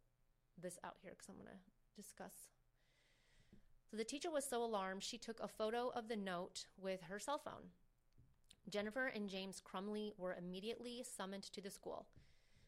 this 0.60 0.80
out 0.84 0.96
here 1.04 1.12
because 1.12 1.30
I'm 1.30 1.36
going 1.36 1.50
to 1.50 2.02
discuss. 2.02 2.34
So 3.92 3.98
the 3.98 4.04
teacher 4.04 4.32
was 4.32 4.44
so 4.44 4.64
alarmed, 4.64 5.04
she 5.04 5.20
took 5.20 5.40
a 5.40 5.48
photo 5.48 5.92
of 5.96 6.08
the 6.08 6.16
note 6.16 6.66
with 6.82 7.04
her 7.04 7.20
cell 7.20 7.38
phone. 7.38 7.70
Jennifer 8.68 9.06
and 9.06 9.30
James 9.30 9.62
Crumbley 9.62 10.14
were 10.18 10.36
immediately 10.36 11.06
summoned 11.16 11.44
to 11.44 11.62
the 11.62 11.70
school. 11.70 12.08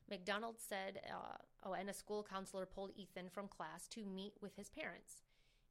McDonald 0.07 0.57
said, 0.59 1.01
uh, 1.09 1.37
oh, 1.65 1.73
and 1.73 1.89
a 1.89 1.93
school 1.93 2.23
counselor 2.29 2.67
pulled 2.67 2.91
Ethan 2.95 3.29
from 3.33 3.47
class 3.47 3.87
to 3.87 4.05
meet 4.05 4.33
with 4.39 4.55
his 4.55 4.69
parents. 4.69 5.23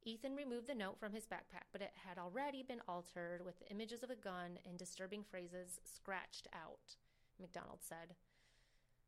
Ethan 0.07 0.37
removed 0.37 0.67
the 0.67 0.73
note 0.73 0.97
from 0.97 1.11
his 1.11 1.25
backpack, 1.25 1.67
but 1.73 1.81
it 1.81 1.91
had 2.07 2.17
already 2.17 2.63
been 2.63 2.79
altered 2.87 3.43
with 3.43 3.61
images 3.69 4.03
of 4.03 4.09
a 4.09 4.15
gun 4.15 4.57
and 4.65 4.77
disturbing 4.77 5.21
phrases 5.21 5.81
scratched 5.83 6.47
out, 6.53 6.95
McDonald 7.41 7.79
said. 7.81 8.15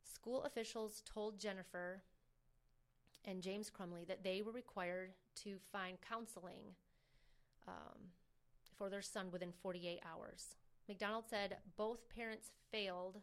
School 0.03 0.43
officials 0.43 1.01
told 1.05 1.39
Jennifer 1.39 2.01
and 3.23 3.41
James 3.41 3.71
Crumbley 3.71 4.05
that 4.07 4.25
they 4.25 4.41
were 4.41 4.51
required 4.51 5.11
to 5.43 5.55
find 5.71 5.97
counseling 6.01 6.75
um, 7.65 8.11
for 8.77 8.89
their 8.89 9.01
son 9.01 9.31
within 9.31 9.53
48 9.53 10.01
hours. 10.05 10.57
McDonald 10.89 11.25
said 11.29 11.59
both 11.77 12.09
parents 12.09 12.51
failed 12.73 13.21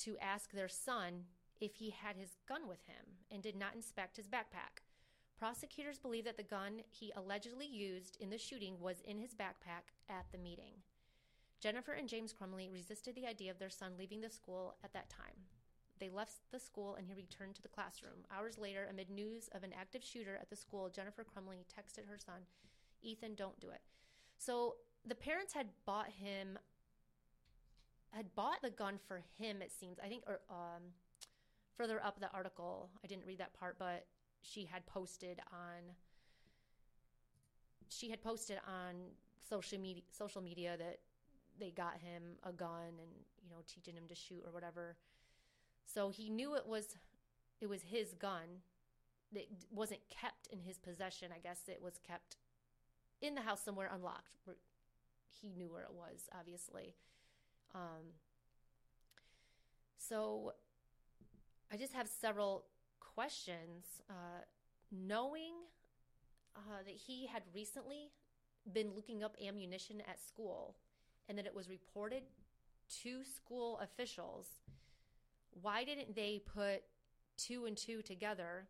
to 0.00 0.18
ask 0.18 0.52
their 0.52 0.68
son 0.68 1.24
if 1.62 1.76
he 1.76 1.88
had 1.88 2.16
his 2.16 2.36
gun 2.46 2.68
with 2.68 2.84
him 2.86 3.06
and 3.30 3.42
did 3.42 3.56
not 3.56 3.74
inspect 3.74 4.18
his 4.18 4.26
backpack. 4.26 4.82
Prosecutors 5.38 5.98
believe 5.98 6.24
that 6.24 6.36
the 6.36 6.42
gun 6.42 6.80
he 6.88 7.12
allegedly 7.16 7.66
used 7.66 8.16
in 8.20 8.30
the 8.30 8.38
shooting 8.38 8.76
was 8.80 9.00
in 9.04 9.18
his 9.18 9.34
backpack 9.34 9.92
at 10.08 10.26
the 10.32 10.38
meeting. 10.38 10.74
Jennifer 11.60 11.92
and 11.92 12.08
James 12.08 12.32
Crumbley 12.32 12.72
resisted 12.72 13.14
the 13.14 13.26
idea 13.26 13.50
of 13.50 13.58
their 13.58 13.70
son 13.70 13.92
leaving 13.98 14.20
the 14.20 14.30
school 14.30 14.76
at 14.84 14.92
that 14.92 15.10
time. 15.10 15.34
They 15.98 16.08
left 16.08 16.40
the 16.50 16.58
school 16.58 16.96
and 16.96 17.06
he 17.06 17.14
returned 17.14 17.54
to 17.56 17.62
the 17.62 17.68
classroom. 17.68 18.26
Hours 18.30 18.58
later, 18.58 18.86
amid 18.90 19.10
news 19.10 19.48
of 19.52 19.62
an 19.62 19.72
active 19.78 20.04
shooter 20.04 20.38
at 20.40 20.50
the 20.50 20.56
school, 20.56 20.88
Jennifer 20.88 21.24
Crumbley 21.24 21.64
texted 21.64 22.06
her 22.08 22.18
son, 22.18 22.42
Ethan, 23.02 23.34
don't 23.34 23.58
do 23.60 23.70
it. 23.70 23.80
So 24.38 24.76
the 25.06 25.14
parents 25.14 25.52
had 25.52 25.68
bought 25.86 26.10
him, 26.10 26.58
had 28.10 28.34
bought 28.34 28.62
the 28.62 28.70
gun 28.70 28.98
for 29.06 29.22
him, 29.38 29.62
it 29.62 29.72
seems. 29.72 29.98
I 30.04 30.08
think, 30.08 30.24
or 30.26 30.40
um, 30.50 30.82
further 31.76 32.02
up 32.04 32.20
the 32.20 32.30
article, 32.32 32.90
I 33.02 33.06
didn't 33.06 33.26
read 33.26 33.38
that 33.38 33.58
part, 33.58 33.76
but 33.78 34.06
she 34.44 34.66
had 34.66 34.86
posted 34.86 35.40
on 35.52 35.94
she 37.88 38.10
had 38.10 38.22
posted 38.22 38.58
on 38.66 38.94
social 39.48 39.78
media 39.78 40.02
social 40.10 40.42
media 40.42 40.76
that 40.76 40.98
they 41.58 41.70
got 41.70 41.98
him 41.98 42.22
a 42.42 42.52
gun 42.52 42.88
and 42.88 43.10
you 43.42 43.50
know 43.50 43.62
teaching 43.66 43.94
him 43.94 44.04
to 44.08 44.14
shoot 44.14 44.42
or 44.44 44.52
whatever. 44.52 44.96
So 45.86 46.10
he 46.10 46.30
knew 46.30 46.54
it 46.54 46.66
was 46.66 46.96
it 47.60 47.68
was 47.68 47.82
his 47.82 48.14
gun 48.14 48.62
it 49.34 49.48
wasn't 49.72 50.00
kept 50.08 50.46
in 50.52 50.60
his 50.60 50.78
possession. 50.78 51.30
I 51.34 51.40
guess 51.40 51.62
it 51.66 51.80
was 51.82 51.94
kept 52.06 52.36
in 53.20 53.34
the 53.34 53.40
house 53.40 53.64
somewhere 53.64 53.90
unlocked. 53.92 54.38
He 55.40 55.50
knew 55.50 55.72
where 55.72 55.82
it 55.82 55.92
was 55.92 56.28
obviously. 56.38 56.94
Um, 57.74 58.14
so 59.98 60.52
i 61.72 61.76
just 61.76 61.92
have 61.94 62.06
several 62.08 62.66
questions, 63.14 64.02
uh, 64.10 64.42
knowing 64.90 65.52
uh, 66.56 66.82
that 66.84 66.94
he 66.94 67.26
had 67.26 67.42
recently 67.54 68.10
been 68.72 68.92
looking 68.94 69.22
up 69.22 69.36
ammunition 69.46 70.02
at 70.08 70.20
school 70.20 70.76
and 71.28 71.38
that 71.38 71.46
it 71.46 71.54
was 71.54 71.68
reported 71.68 72.22
to 73.02 73.22
school 73.24 73.78
officials, 73.82 74.46
why 75.62 75.84
didn't 75.84 76.14
they 76.14 76.40
put 76.44 76.82
two 77.36 77.66
and 77.66 77.76
two 77.76 78.02
together 78.02 78.68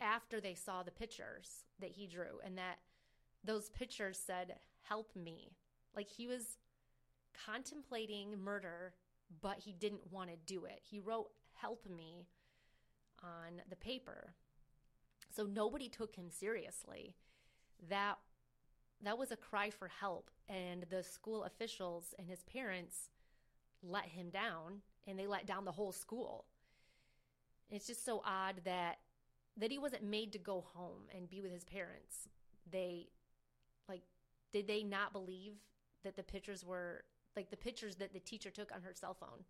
after 0.00 0.40
they 0.40 0.54
saw 0.54 0.82
the 0.82 0.90
pictures 0.90 1.64
that 1.80 1.90
he 1.90 2.06
drew 2.06 2.40
and 2.44 2.58
that 2.58 2.78
those 3.44 3.70
pictures 3.70 4.18
said, 4.18 4.56
Help 4.82 5.10
me? 5.16 5.52
Like 5.94 6.08
he 6.08 6.28
was 6.28 6.58
contemplating 7.46 8.38
murder, 8.42 8.92
but 9.40 9.58
he 9.58 9.72
didn't 9.72 10.12
want 10.12 10.30
to 10.30 10.36
do 10.46 10.64
it. 10.64 10.80
He 10.82 11.00
wrote, 11.00 11.28
Help 11.54 11.86
me 11.88 12.26
on 13.22 13.62
the 13.68 13.76
paper. 13.76 14.34
So 15.34 15.44
nobody 15.44 15.88
took 15.88 16.16
him 16.16 16.30
seriously. 16.30 17.14
That 17.88 18.18
that 19.02 19.18
was 19.18 19.30
a 19.30 19.36
cry 19.36 19.68
for 19.70 19.88
help 19.88 20.30
and 20.48 20.86
the 20.88 21.02
school 21.02 21.44
officials 21.44 22.14
and 22.18 22.26
his 22.26 22.42
parents 22.44 23.10
let 23.82 24.06
him 24.06 24.30
down 24.30 24.80
and 25.06 25.18
they 25.18 25.26
let 25.26 25.46
down 25.46 25.66
the 25.66 25.72
whole 25.72 25.92
school. 25.92 26.46
It's 27.70 27.86
just 27.86 28.04
so 28.04 28.22
odd 28.24 28.62
that 28.64 28.98
that 29.58 29.70
he 29.70 29.78
wasn't 29.78 30.04
made 30.04 30.32
to 30.32 30.38
go 30.38 30.64
home 30.74 31.08
and 31.14 31.28
be 31.28 31.40
with 31.40 31.52
his 31.52 31.64
parents. 31.64 32.28
They 32.70 33.08
like 33.88 34.02
did 34.52 34.66
they 34.66 34.82
not 34.82 35.12
believe 35.12 35.54
that 36.04 36.16
the 36.16 36.22
pictures 36.22 36.64
were 36.64 37.04
like 37.34 37.50
the 37.50 37.56
pictures 37.56 37.96
that 37.96 38.12
the 38.12 38.20
teacher 38.20 38.50
took 38.50 38.74
on 38.74 38.82
her 38.82 38.94
cell 38.94 39.14
phone? 39.14 39.44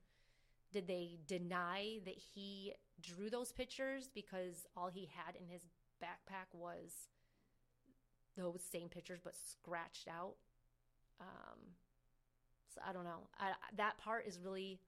Did 0.73 0.87
they 0.87 1.19
deny 1.27 2.01
that 2.05 2.17
he 2.35 2.75
drew 3.01 3.31
those 3.31 3.53
pictures 3.53 4.09
because 4.15 4.67
all 4.77 4.89
he 4.89 5.09
had 5.15 5.37
in 5.37 5.47
his 5.49 5.63
backpack 6.03 6.53
was 6.53 7.09
those 8.37 8.63
same 8.71 8.89
pictures 8.89 9.21
but 9.23 9.35
scratched 9.35 10.09
out. 10.09 10.35
Um, 11.21 11.59
so 12.75 12.81
I 12.87 12.93
don't 12.93 13.05
know. 13.05 13.29
I, 13.39 13.53
that 13.77 13.99
part 13.99 14.27
is 14.27 14.39
really 14.39 14.81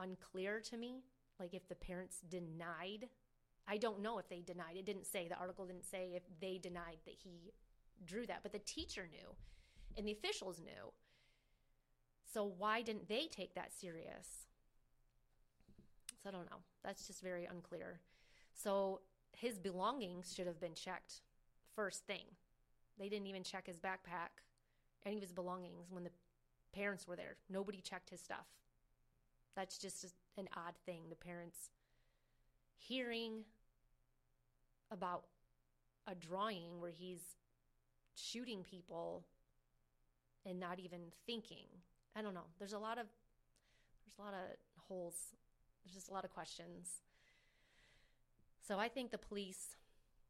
unclear 0.00 0.60
to 0.70 0.76
me. 0.76 1.04
Like 1.38 1.54
if 1.54 1.68
the 1.68 1.74
parents 1.74 2.20
denied, 2.28 3.08
I 3.68 3.76
don't 3.76 4.00
know 4.00 4.18
if 4.18 4.28
they 4.28 4.40
denied. 4.40 4.76
It 4.76 4.86
didn't 4.86 5.06
say, 5.06 5.28
the 5.28 5.36
article 5.36 5.66
didn't 5.66 5.84
say 5.84 6.12
if 6.14 6.22
they 6.40 6.58
denied 6.58 6.98
that 7.04 7.14
he 7.22 7.52
drew 8.04 8.26
that, 8.26 8.40
but 8.42 8.52
the 8.52 8.58
teacher 8.60 9.08
knew 9.10 9.34
and 9.96 10.06
the 10.06 10.12
officials 10.12 10.60
knew. 10.60 10.92
So 12.32 12.52
why 12.58 12.82
didn't 12.82 13.08
they 13.08 13.28
take 13.30 13.54
that 13.54 13.72
serious? 13.72 14.45
I 16.26 16.30
don't 16.30 16.50
know. 16.50 16.58
That's 16.82 17.06
just 17.06 17.22
very 17.22 17.46
unclear. 17.46 18.00
So 18.52 19.00
his 19.32 19.58
belongings 19.58 20.32
should 20.34 20.46
have 20.46 20.60
been 20.60 20.74
checked 20.74 21.20
first 21.74 22.06
thing. 22.06 22.24
They 22.98 23.08
didn't 23.08 23.26
even 23.26 23.42
check 23.42 23.66
his 23.66 23.78
backpack, 23.78 24.42
any 25.04 25.16
of 25.16 25.22
his 25.22 25.32
belongings 25.32 25.86
when 25.90 26.04
the 26.04 26.10
parents 26.72 27.06
were 27.06 27.16
there. 27.16 27.36
Nobody 27.50 27.80
checked 27.80 28.10
his 28.10 28.20
stuff. 28.20 28.46
That's 29.54 29.78
just 29.78 30.06
an 30.38 30.48
odd 30.56 30.74
thing. 30.84 31.02
The 31.08 31.16
parents 31.16 31.70
hearing 32.76 33.44
about 34.90 35.24
a 36.06 36.14
drawing 36.14 36.80
where 36.80 36.90
he's 36.90 37.36
shooting 38.14 38.62
people 38.62 39.24
and 40.44 40.60
not 40.60 40.78
even 40.78 41.00
thinking. 41.26 41.66
I 42.14 42.22
don't 42.22 42.34
know. 42.34 42.46
There's 42.58 42.72
a 42.72 42.78
lot 42.78 42.98
of 42.98 43.06
there's 44.04 44.18
a 44.18 44.22
lot 44.22 44.34
of 44.34 44.56
holes 44.88 45.14
there's 45.86 45.94
just 45.94 46.10
a 46.10 46.12
lot 46.14 46.24
of 46.24 46.30
questions. 46.30 47.00
So 48.66 48.78
I 48.78 48.88
think 48.88 49.12
the 49.12 49.18
police 49.18 49.76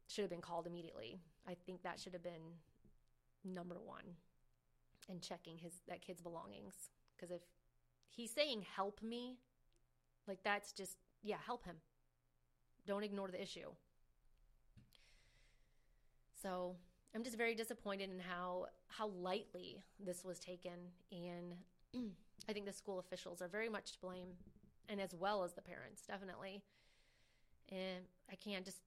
should 0.07 0.23
have 0.23 0.31
been 0.31 0.42
called 0.42 0.66
immediately. 0.66 1.21
I 1.49 1.57
think 1.64 1.83
that 1.83 1.99
should 1.99 2.12
have 2.12 2.23
been 2.23 2.61
number 3.45 3.77
one 3.83 4.05
in 5.09 5.21
checking 5.21 5.57
his 5.57 5.73
that 5.88 6.03
kid's 6.03 6.21
belongings. 6.21 6.75
Because 7.16 7.31
if 7.31 7.40
he's 8.11 8.31
saying 8.31 8.64
help 8.77 9.03
me, 9.03 9.38
like 10.29 10.38
that's 10.45 10.73
just 10.73 10.99
yeah, 11.23 11.37
help 11.45 11.64
him. 11.64 11.77
Don't 12.87 13.03
ignore 13.03 13.29
the 13.29 13.40
issue. 13.40 13.71
So 16.42 16.77
I'm 17.14 17.25
just 17.25 17.38
very 17.38 17.55
disappointed 17.55 18.11
in 18.11 18.21
how 18.21 18.66
how 18.88 19.09
lightly 19.09 19.83
this 19.99 20.25
was 20.25 20.38
taken, 20.38 20.92
and 21.11 21.55
I 22.49 22.53
think 22.53 22.66
the 22.66 22.73
school 22.73 22.99
officials 22.99 23.40
are 23.40 23.49
very 23.49 23.71
much 23.71 23.92
to 23.92 23.99
blame 24.01 24.29
and 24.88 25.01
as 25.01 25.14
well 25.14 25.44
as 25.44 25.55
the 25.55 25.62
parents, 25.62 26.03
definitely. 26.07 26.62
And 27.70 28.05
I 28.31 28.37
can't 28.37 28.64
just 28.64 28.81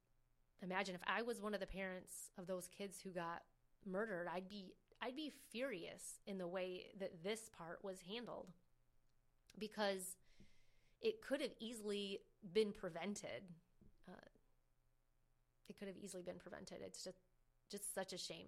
imagine 0.61 0.95
if 0.95 1.01
I 1.05 1.21
was 1.21 1.41
one 1.41 1.53
of 1.53 1.59
the 1.59 1.67
parents 1.67 2.31
of 2.37 2.47
those 2.47 2.67
kids 2.67 2.99
who 3.03 3.11
got 3.11 3.41
murdered, 3.85 4.27
I'd 4.33 4.49
be 4.49 4.73
I'd 5.01 5.15
be 5.15 5.31
furious 5.51 6.19
in 6.27 6.37
the 6.37 6.47
way 6.47 6.87
that 6.99 7.23
this 7.23 7.49
part 7.57 7.79
was 7.83 7.99
handled 8.01 8.47
because 9.57 10.17
it 11.01 11.21
could 11.21 11.41
have 11.41 11.53
easily 11.59 12.19
been 12.53 12.73
prevented. 12.73 13.43
Uh, 14.07 14.27
it 15.69 15.77
could 15.77 15.87
have 15.87 15.97
easily 15.97 16.23
been 16.23 16.37
prevented. 16.37 16.79
It's 16.81 17.03
just 17.03 17.19
just 17.69 17.93
such 17.93 18.13
a 18.13 18.17
shame. 18.17 18.47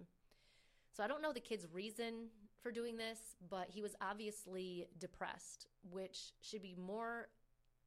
So 0.94 1.02
I 1.02 1.06
don't 1.06 1.22
know 1.22 1.32
the 1.32 1.40
kid's 1.40 1.66
reason 1.72 2.28
for 2.60 2.70
doing 2.70 2.96
this, 2.96 3.18
but 3.48 3.68
he 3.70 3.80
was 3.80 3.94
obviously 4.00 4.86
depressed, 4.98 5.66
which 5.90 6.32
should 6.42 6.62
be 6.62 6.76
more 6.76 7.28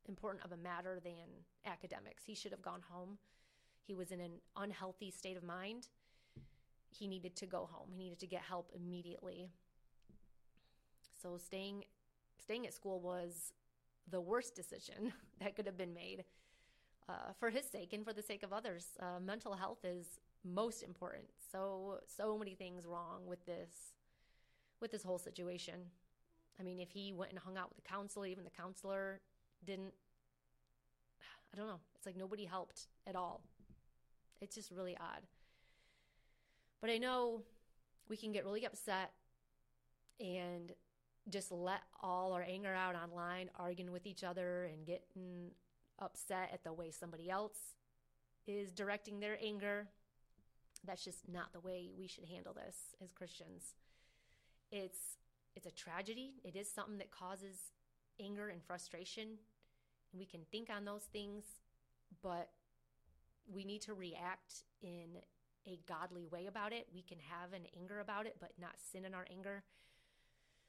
important 0.07 0.43
of 0.45 0.51
a 0.51 0.57
matter 0.57 0.99
than 1.03 1.45
academics. 1.65 2.23
He 2.25 2.35
should 2.35 2.51
have 2.51 2.61
gone 2.61 2.81
home. 2.89 3.17
He 3.85 3.93
was 3.93 4.11
in 4.11 4.19
an 4.19 4.33
unhealthy 4.57 5.11
state 5.11 5.37
of 5.37 5.43
mind. 5.43 5.87
He 6.89 7.07
needed 7.07 7.35
to 7.37 7.45
go 7.45 7.69
home. 7.71 7.89
He 7.91 8.03
needed 8.03 8.19
to 8.19 8.27
get 8.27 8.41
help 8.41 8.71
immediately. 8.75 9.49
So 11.21 11.37
staying 11.37 11.83
staying 12.41 12.67
at 12.67 12.73
school 12.73 12.99
was 12.99 13.53
the 14.09 14.21
worst 14.21 14.55
decision 14.55 15.13
that 15.41 15.55
could 15.55 15.65
have 15.65 15.77
been 15.77 15.93
made 15.93 16.23
uh, 17.09 17.33
for 17.39 17.49
his 17.49 17.65
sake 17.65 17.93
and 17.93 18.03
for 18.05 18.13
the 18.13 18.21
sake 18.21 18.43
of 18.43 18.53
others. 18.53 18.87
Uh, 18.99 19.19
mental 19.19 19.53
health 19.53 19.79
is 19.83 20.19
most 20.43 20.83
important. 20.83 21.25
So 21.51 21.99
so 22.07 22.37
many 22.37 22.55
things 22.55 22.85
wrong 22.85 23.25
with 23.25 23.45
this 23.45 23.93
with 24.81 24.91
this 24.91 25.03
whole 25.03 25.19
situation. 25.19 25.75
I 26.59 26.63
mean, 26.63 26.79
if 26.79 26.91
he 26.91 27.13
went 27.13 27.31
and 27.31 27.39
hung 27.39 27.57
out 27.57 27.69
with 27.69 27.83
the 27.83 27.89
counselor, 27.89 28.27
even 28.27 28.43
the 28.43 28.49
counselor 28.49 29.19
didn't 29.63 29.93
I 31.55 31.57
don't 31.57 31.67
know. 31.67 31.79
It's 31.95 32.05
like 32.05 32.17
nobody 32.17 32.43
helped 32.43 32.87
at 33.07 33.15
all. 33.15 33.41
It's 34.41 34.55
just 34.55 34.71
really 34.71 34.97
odd. 34.99 35.21
But 36.81 36.89
I 36.89 36.97
know 36.97 37.43
we 38.09 38.17
can 38.17 38.33
get 38.33 38.43
really 38.43 38.65
upset 38.65 39.11
and 40.19 40.73
just 41.29 41.51
let 41.51 41.79
all 42.03 42.33
our 42.33 42.43
anger 42.43 42.73
out 42.73 42.95
online, 42.95 43.49
arguing 43.57 43.91
with 43.91 44.05
each 44.05 44.23
other 44.23 44.65
and 44.65 44.85
getting 44.85 45.51
upset 45.99 46.49
at 46.53 46.63
the 46.63 46.73
way 46.73 46.91
somebody 46.91 47.29
else 47.29 47.75
is 48.45 48.71
directing 48.73 49.21
their 49.21 49.37
anger. 49.41 49.87
That's 50.85 51.03
just 51.03 51.27
not 51.31 51.53
the 51.53 51.61
way 51.61 51.89
we 51.97 52.07
should 52.07 52.25
handle 52.25 52.53
this 52.53 52.95
as 53.01 53.11
Christians. 53.13 53.75
It's 54.71 55.17
it's 55.55 55.65
a 55.65 55.71
tragedy. 55.71 56.33
It 56.43 56.57
is 56.57 56.69
something 56.69 56.97
that 56.97 57.11
causes 57.11 57.71
anger 58.19 58.49
and 58.49 58.63
frustration, 58.63 59.23
and 60.11 60.19
we 60.19 60.25
can 60.25 60.41
think 60.51 60.69
on 60.69 60.85
those 60.85 61.03
things, 61.03 61.43
but 62.21 62.49
we 63.51 63.63
need 63.63 63.81
to 63.81 63.93
react 63.93 64.63
in 64.81 65.21
a 65.67 65.79
godly 65.87 66.25
way 66.25 66.45
about 66.47 66.73
it. 66.73 66.87
We 66.93 67.01
can 67.01 67.17
have 67.19 67.53
an 67.53 67.67
anger 67.77 67.99
about 67.99 68.25
it, 68.25 68.37
but 68.39 68.51
not 68.59 68.73
sin 68.91 69.05
in 69.05 69.13
our 69.13 69.25
anger. 69.31 69.63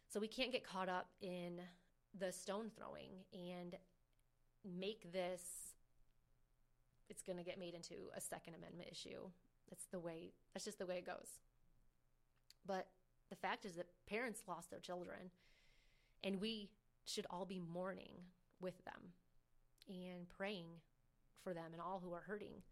So 0.09 0.21
we 0.21 0.29
can't 0.29 0.53
get 0.53 0.65
caught 0.65 0.89
up 0.89 1.09
in 1.21 1.61
the 2.19 2.33
stone 2.33 2.71
throwing 2.77 3.11
and 3.33 3.77
make 4.65 5.13
this 5.13 5.43
it's 7.09 7.23
going 7.23 7.39
to 7.39 7.45
get 7.45 7.59
made 7.59 7.75
into 7.75 7.95
a 8.17 8.21
second 8.21 8.55
amendment 8.55 8.89
issue 8.91 9.29
that's 9.69 9.87
the 9.93 9.99
way 9.99 10.33
that's 10.53 10.65
just 10.65 10.79
the 10.79 10.87
way 10.87 10.97
it 10.97 11.07
goes 11.07 11.39
but 12.67 12.89
the 13.31 13.37
fact 13.37 13.65
is 13.65 13.75
that 13.75 13.87
parents 14.09 14.43
lost 14.49 14.71
their 14.71 14.81
children 14.81 15.31
and 16.25 16.41
we 16.41 16.69
should 17.07 17.27
all 17.31 17.45
be 17.45 17.61
mourning 17.61 18.13
with 18.61 18.85
them 18.85 19.13
and 19.89 20.29
praying 20.29 20.67
for 21.43 21.55
them 21.55 21.73
and 21.73 21.81
all 21.81 22.01
who 22.05 22.13
are 22.13 22.25
hurting 22.27 22.63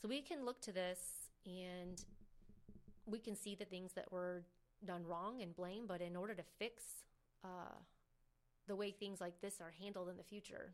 so 0.00 0.08
we 0.08 0.20
can 0.20 0.44
look 0.44 0.60
to 0.62 0.72
this 0.72 0.98
and 1.44 2.04
we 3.06 3.18
can 3.18 3.34
see 3.34 3.54
the 3.54 3.64
things 3.64 3.92
that 3.94 4.10
were 4.12 4.44
done 4.84 5.04
wrong 5.04 5.42
and 5.42 5.56
blame, 5.56 5.84
but 5.88 6.00
in 6.00 6.14
order 6.14 6.34
to 6.34 6.42
fix 6.58 6.84
uh, 7.44 7.74
the 8.68 8.76
way 8.76 8.92
things 8.92 9.20
like 9.20 9.40
this 9.40 9.60
are 9.60 9.72
handled 9.82 10.08
in 10.08 10.16
the 10.16 10.22
future, 10.22 10.72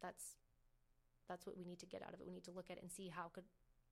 that's 0.00 0.36
that's 1.28 1.46
what 1.46 1.58
we 1.58 1.64
need 1.64 1.78
to 1.78 1.86
get 1.86 2.02
out 2.02 2.14
of 2.14 2.20
it. 2.20 2.26
We 2.26 2.32
need 2.32 2.44
to 2.44 2.52
look 2.52 2.70
at 2.70 2.78
it 2.78 2.82
and 2.82 2.90
see 2.90 3.12
how 3.14 3.30
could 3.34 3.44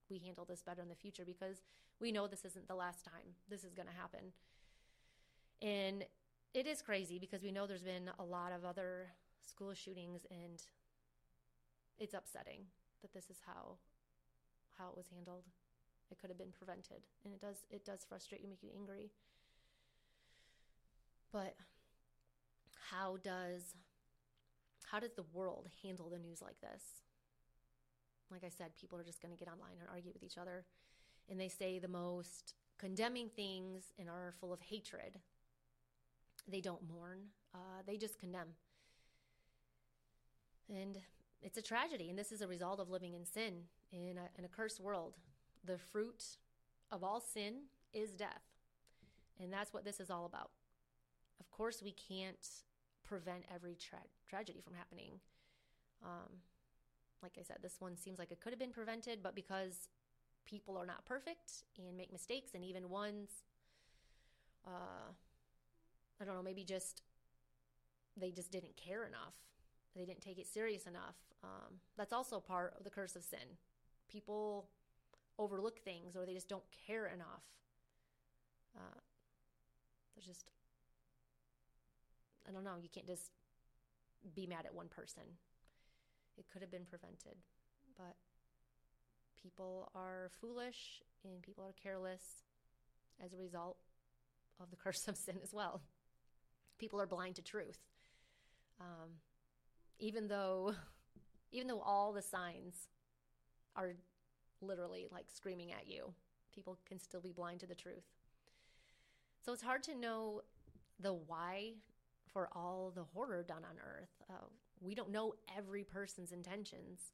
we 0.09 0.19
handle 0.19 0.47
this 0.47 0.63
better 0.63 0.81
in 0.81 0.89
the 0.89 0.95
future 0.95 1.25
because 1.27 1.57
we 2.01 2.11
know 2.11 2.27
this 2.27 2.47
isn't 2.47 2.67
the 2.67 2.75
last 2.75 3.05
time 3.05 3.35
this 3.51 3.63
is 3.63 3.75
going 3.75 3.89
to 3.89 3.95
happen. 3.95 4.33
And 5.61 6.05
it 6.57 6.67
is 6.67 6.81
crazy 6.81 7.19
because 7.19 7.43
we 7.43 7.53
know 7.53 7.67
there's 7.67 7.83
been 7.83 8.11
a 8.19 8.25
lot 8.25 8.51
of 8.51 8.65
other 8.65 9.09
school 9.47 9.75
shootings 9.75 10.23
and 10.31 10.63
it's 11.99 12.15
upsetting 12.15 12.61
that 13.03 13.13
this 13.13 13.29
is 13.29 13.37
how 13.47 13.77
how 14.79 14.89
it 14.89 14.97
was 14.97 15.07
handled. 15.15 15.45
It 16.11 16.19
could 16.19 16.31
have 16.31 16.39
been 16.39 16.53
prevented, 16.53 17.03
and 17.25 17.35
it 17.35 17.41
does 17.41 17.67
it 17.71 17.85
does 17.85 18.07
frustrate 18.09 18.41
you, 18.41 18.49
make 18.49 18.63
you 18.63 18.71
angry. 18.75 19.11
But 21.31 21.57
how 22.91 23.19
does 23.23 23.75
how 24.91 24.99
does 24.99 25.13
the 25.13 25.25
world 25.35 25.69
handle 25.83 26.09
the 26.09 26.19
news 26.19 26.41
like 26.41 26.61
this? 26.63 26.83
Like 28.31 28.45
I 28.45 28.49
said, 28.49 28.77
people 28.81 28.99
are 28.99 29.05
just 29.05 29.21
going 29.21 29.37
to 29.37 29.39
get 29.39 29.53
online 29.53 29.77
and 29.79 29.89
argue 29.93 30.13
with 30.13 30.23
each 30.23 30.39
other, 30.39 30.65
and 31.29 31.39
they 31.39 31.49
say 31.49 31.79
the 31.79 31.89
most 31.89 32.55
condemning 32.79 33.29
things 33.35 33.93
and 33.99 34.09
are 34.09 34.33
full 34.41 34.53
of 34.55 34.61
hatred. 34.61 35.21
They 36.49 36.61
don't 36.61 36.83
mourn; 36.89 37.21
uh, 37.55 37.83
they 37.87 37.97
just 37.97 38.19
condemn. 38.19 38.55
And 40.69 40.99
it's 41.43 41.59
a 41.59 41.63
tragedy, 41.63 42.11
and 42.11 42.19
this 42.19 42.33
is 42.33 42.41
a 42.41 42.49
result 42.49 42.81
of 42.81 42.91
living 42.91 43.15
in 43.15 43.25
sin 43.25 43.63
in 43.93 44.19
a, 44.19 44.29
in 44.39 44.45
a 44.45 44.49
cursed 44.49 44.81
world. 44.81 45.17
The 45.65 45.79
fruit 45.79 46.25
of 46.91 47.05
all 47.05 47.21
sin 47.21 47.65
is 47.93 48.11
death. 48.11 48.43
And 49.41 49.53
that's 49.53 49.73
what 49.73 49.85
this 49.85 50.01
is 50.01 50.11
all 50.11 50.25
about. 50.25 50.51
Of 51.41 51.51
course, 51.51 51.83
we 51.83 51.93
can't 51.93 52.47
prevent 53.05 53.45
every 53.55 53.75
tra- 53.75 53.99
tragedy 54.29 54.61
from 54.61 54.75
happening. 54.75 55.21
Um, 56.05 56.41
like 57.23 57.33
I 57.39 57.43
said, 57.43 57.59
this 57.63 57.77
one 57.81 57.97
seems 57.97 58.19
like 58.19 58.33
it 58.33 58.41
could 58.41 58.53
have 58.53 58.59
been 58.59 58.73
prevented, 58.73 59.23
but 59.23 59.35
because 59.35 59.89
people 60.47 60.77
are 60.77 60.87
not 60.87 61.05
perfect 61.05 61.65
and 61.79 61.97
make 61.97 62.13
mistakes, 62.13 62.53
and 62.55 62.65
even 62.65 62.89
ones, 62.89 63.31
uh, 64.67 65.13
I 66.21 66.25
don't 66.25 66.35
know, 66.35 66.43
maybe 66.43 66.65
just 66.65 67.03
they 68.17 68.31
just 68.31 68.51
didn't 68.51 68.77
care 68.77 69.05
enough. 69.05 69.35
They 69.95 70.05
didn't 70.05 70.23
take 70.23 70.39
it 70.39 70.47
serious 70.47 70.87
enough. 70.87 71.17
Um, 71.45 71.81
that's 71.97 72.13
also 72.13 72.41
part 72.41 72.75
of 72.79 72.85
the 72.85 72.91
curse 72.91 73.17
of 73.17 73.23
sin 73.23 73.59
people 74.09 74.69
overlook 75.39 75.81
things 75.81 76.17
or 76.17 76.25
they 76.25 76.35
just 76.35 76.49
don't 76.49 76.65
care 76.87 77.07
enough. 77.07 77.43
Uh, 78.77 79.01
there's 80.15 80.27
just, 80.27 80.51
I 82.49 82.53
don't 82.53 82.65
know, 82.65 82.77
you 82.81 82.89
can't 82.93 83.07
just 83.07 83.31
be 84.35 84.47
mad 84.47 84.65
at 84.65 84.75
one 84.75 84.89
person. 84.89 85.23
It 86.39 86.47
could 86.53 86.63
have 86.63 86.71
been 86.71 86.85
prevented, 86.85 87.37
but 87.97 88.17
people 89.41 89.91
are 89.95 90.31
foolish 90.41 91.03
and 91.25 91.43
people 91.43 91.65
are 91.65 91.75
careless 91.83 92.43
as 93.25 93.33
a 93.33 93.37
result 93.37 93.77
of 94.61 94.71
the 94.71 94.77
curse 94.83 95.09
of 95.09 95.17
sin 95.17 95.37
as 95.43 95.53
well. 95.53 95.83
People 96.79 97.01
are 97.01 97.07
blind 97.07 97.37
to 97.37 97.43
truth. 97.43 97.79
Um, 98.81 99.11
even 99.99 100.29
though, 100.29 100.75
even 101.53 101.69
though 101.69 101.81
all 101.81 102.13
the 102.13 102.23
signs 102.23 102.89
are 103.77 103.95
literally 104.61 105.07
like 105.13 105.27
screaming 105.33 105.73
at 105.73 105.89
you. 105.89 106.13
People 106.55 106.79
can 106.87 106.99
still 106.99 107.21
be 107.21 107.33
blind 107.33 107.61
to 107.61 107.67
the 107.67 107.75
truth. 107.75 108.05
So 109.45 109.53
it's 109.53 109.63
hard 109.63 109.83
to 109.85 109.95
know 109.95 110.43
the 110.99 111.13
why 111.13 111.75
for 112.33 112.49
all 112.53 112.93
the 112.95 113.05
horror 113.15 113.45
done 113.47 113.65
on 113.65 113.77
earth. 113.79 114.11
Uh, 114.29 114.47
we 114.81 114.95
don't 114.95 115.11
know 115.11 115.35
every 115.57 115.85
person's 115.85 116.33
intentions, 116.33 117.13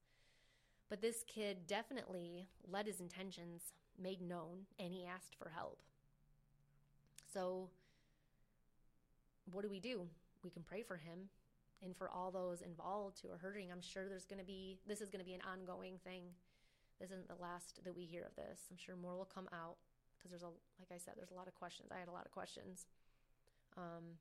but 0.89 1.01
this 1.01 1.25
kid 1.27 1.67
definitely 1.67 2.49
let 2.67 2.87
his 2.87 3.01
intentions 3.01 3.73
made 4.01 4.21
known 4.21 4.67
and 4.79 4.93
he 4.93 5.05
asked 5.05 5.35
for 5.37 5.51
help. 5.51 5.79
So, 7.33 7.69
what 9.53 9.63
do 9.63 9.71
we 9.71 9.81
do? 9.81 10.07
We 10.43 10.51
can 10.51 10.63
pray 10.63 10.83
for 10.83 10.97
him 10.97 11.29
and 11.83 11.97
for 11.97 12.11
all 12.11 12.31
those 12.31 12.63
involved 12.63 13.21
who 13.23 13.31
are 13.31 13.39
hurting. 13.39 13.71
I'm 13.71 13.83
sure 13.83 14.09
there's 14.09 14.25
going 14.25 14.39
to 14.39 14.45
be, 14.45 14.79
this 14.87 15.01
is 15.01 15.11
going 15.11 15.21
to 15.21 15.27
be 15.27 15.35
an 15.35 15.43
ongoing 15.43 15.99
thing 16.05 16.25
this 17.03 17.11
isn't 17.11 17.27
the 17.27 17.43
last 17.43 17.81
that 17.85 17.97
we 17.97 18.05
hear 18.05 18.23
of 18.23 18.37
this. 18.37 18.61
I'm 18.71 18.77
sure 18.77 18.95
more 18.95 19.17
will 19.17 19.25
come 19.25 19.49
out 19.53 19.75
because 20.17 20.31
there's 20.31 20.45
a, 20.45 20.55
like 20.79 20.93
I 20.95 20.99
said, 20.99 21.15
there's 21.17 21.33
a 21.33 21.35
lot 21.35 21.49
of 21.49 21.55
questions. 21.55 21.89
I 21.91 21.99
had 21.99 22.07
a 22.07 22.13
lot 22.13 22.25
of 22.25 22.31
questions. 22.31 22.87
Um, 23.77 24.19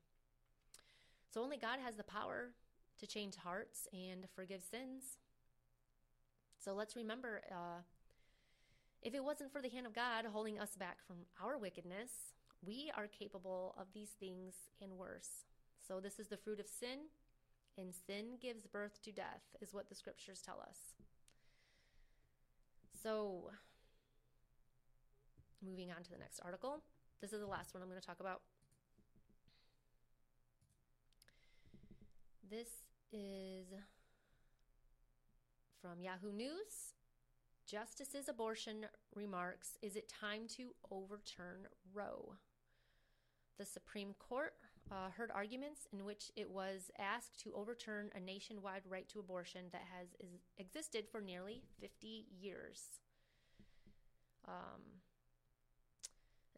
so 1.32 1.42
only 1.42 1.58
God 1.58 1.78
has 1.84 1.94
the 1.94 2.02
power 2.02 2.50
to 2.98 3.06
change 3.06 3.36
hearts 3.36 3.86
and 3.92 4.26
forgive 4.34 4.62
sins. 4.62 5.18
So 6.58 6.74
let's 6.74 6.96
remember 6.96 7.42
uh, 7.52 7.82
if 9.00 9.14
it 9.14 9.22
wasn't 9.22 9.52
for 9.52 9.62
the 9.62 9.68
hand 9.68 9.86
of 9.86 9.94
God 9.94 10.24
holding 10.32 10.58
us 10.58 10.76
back 10.76 10.98
from 11.06 11.18
our 11.40 11.56
wickedness, 11.58 12.10
we 12.64 12.92
are 12.96 13.06
capable 13.06 13.74
of 13.78 13.86
these 13.92 14.10
things 14.20 14.54
and 14.80 14.92
worse. 14.92 15.44
So 15.86 16.00
this 16.00 16.18
is 16.18 16.28
the 16.28 16.36
fruit 16.36 16.60
of 16.60 16.68
sin, 16.68 17.08
and 17.76 17.92
sin 17.94 18.38
gives 18.40 18.66
birth 18.66 19.02
to 19.02 19.12
death, 19.12 19.42
is 19.60 19.74
what 19.74 19.88
the 19.88 19.94
scriptures 19.94 20.40
tell 20.40 20.60
us. 20.60 20.94
So, 23.02 23.50
moving 25.64 25.90
on 25.90 26.04
to 26.04 26.10
the 26.10 26.18
next 26.18 26.40
article. 26.44 26.82
This 27.20 27.32
is 27.32 27.40
the 27.40 27.46
last 27.46 27.74
one 27.74 27.82
I'm 27.82 27.88
going 27.88 28.00
to 28.00 28.06
talk 28.06 28.20
about. 28.20 28.42
This 32.48 32.68
is 33.12 33.66
from 35.80 36.00
Yahoo 36.00 36.32
News. 36.32 36.94
Justice's 37.66 38.28
abortion 38.28 38.86
remarks 39.14 39.78
Is 39.82 39.96
it 39.96 40.12
time 40.20 40.42
to 40.56 40.74
overturn 40.90 41.66
Roe? 41.92 42.34
The 43.62 43.66
Supreme 43.66 44.12
Court 44.18 44.54
uh, 44.90 45.10
heard 45.16 45.30
arguments 45.32 45.86
in 45.92 46.04
which 46.04 46.32
it 46.34 46.50
was 46.50 46.90
asked 46.98 47.38
to 47.44 47.52
overturn 47.54 48.10
a 48.12 48.18
nationwide 48.18 48.82
right 48.88 49.08
to 49.10 49.20
abortion 49.20 49.66
that 49.70 49.82
has 49.96 50.08
existed 50.58 51.04
for 51.12 51.20
nearly 51.20 51.62
50 51.80 52.26
years. 52.40 52.82
Um, 54.48 54.82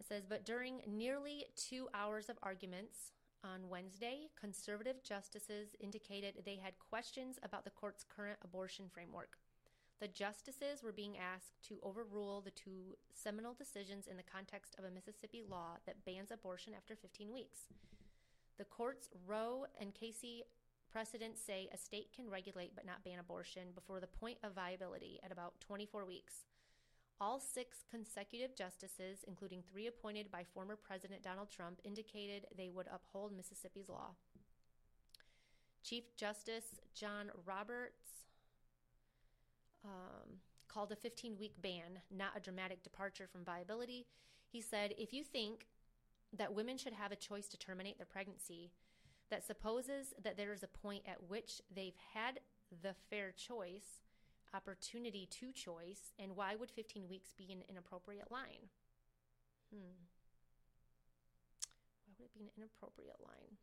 it 0.00 0.06
says, 0.06 0.22
but 0.26 0.46
during 0.46 0.80
nearly 0.86 1.44
two 1.56 1.90
hours 1.92 2.30
of 2.30 2.38
arguments 2.42 3.12
on 3.44 3.68
Wednesday, 3.68 4.30
conservative 4.40 5.04
justices 5.04 5.76
indicated 5.80 6.36
they 6.46 6.56
had 6.56 6.72
questions 6.78 7.38
about 7.42 7.64
the 7.64 7.70
court's 7.70 8.06
current 8.08 8.38
abortion 8.42 8.86
framework. 8.90 9.36
The 10.00 10.08
justices 10.08 10.82
were 10.82 10.92
being 10.92 11.16
asked 11.16 11.62
to 11.68 11.78
overrule 11.82 12.40
the 12.40 12.50
two 12.50 12.96
seminal 13.12 13.54
decisions 13.54 14.06
in 14.06 14.16
the 14.16 14.22
context 14.22 14.74
of 14.78 14.84
a 14.84 14.90
Mississippi 14.90 15.42
law 15.48 15.76
that 15.86 16.04
bans 16.04 16.30
abortion 16.30 16.74
after 16.76 16.96
15 16.96 17.32
weeks. 17.32 17.68
The 18.58 18.64
court's 18.64 19.08
Roe 19.26 19.66
and 19.80 19.94
Casey 19.94 20.44
precedents 20.90 21.40
say 21.40 21.68
a 21.72 21.78
state 21.78 22.10
can 22.14 22.30
regulate 22.30 22.74
but 22.74 22.86
not 22.86 23.02
ban 23.04 23.18
abortion 23.18 23.68
before 23.74 24.00
the 24.00 24.06
point 24.06 24.38
of 24.42 24.54
viability 24.54 25.18
at 25.24 25.32
about 25.32 25.60
24 25.60 26.04
weeks. 26.04 26.44
All 27.20 27.40
six 27.40 27.84
consecutive 27.88 28.56
justices, 28.56 29.24
including 29.26 29.62
three 29.62 29.86
appointed 29.86 30.30
by 30.30 30.44
former 30.44 30.76
President 30.76 31.22
Donald 31.22 31.50
Trump, 31.50 31.80
indicated 31.84 32.46
they 32.56 32.68
would 32.68 32.86
uphold 32.92 33.36
Mississippi's 33.36 33.88
law. 33.88 34.10
Chief 35.82 36.16
Justice 36.16 36.80
John 36.94 37.30
Roberts 37.44 38.23
um, 39.84 40.38
called 40.68 40.92
a 40.92 40.96
15 40.96 41.36
week 41.38 41.54
ban 41.62 42.00
not 42.10 42.36
a 42.36 42.40
dramatic 42.40 42.82
departure 42.82 43.28
from 43.30 43.44
viability. 43.44 44.06
He 44.50 44.60
said, 44.60 44.94
If 44.98 45.12
you 45.12 45.22
think 45.22 45.66
that 46.36 46.54
women 46.54 46.76
should 46.76 46.92
have 46.92 47.12
a 47.12 47.16
choice 47.16 47.48
to 47.48 47.58
terminate 47.58 47.96
their 47.96 48.06
pregnancy, 48.06 48.72
that 49.30 49.46
supposes 49.46 50.14
that 50.22 50.36
there 50.36 50.52
is 50.52 50.62
a 50.62 50.68
point 50.68 51.04
at 51.08 51.28
which 51.28 51.60
they've 51.74 51.96
had 52.12 52.40
the 52.82 52.94
fair 53.10 53.32
choice, 53.32 54.00
opportunity 54.52 55.28
to 55.30 55.52
choice, 55.52 56.12
and 56.18 56.36
why 56.36 56.54
would 56.54 56.70
15 56.70 57.08
weeks 57.08 57.32
be 57.36 57.52
an 57.52 57.62
inappropriate 57.68 58.30
line? 58.30 58.70
Hmm. 59.72 60.06
Why 62.04 62.12
would 62.18 62.24
it 62.24 62.34
be 62.34 62.44
an 62.44 62.50
inappropriate 62.56 63.20
line? 63.24 63.58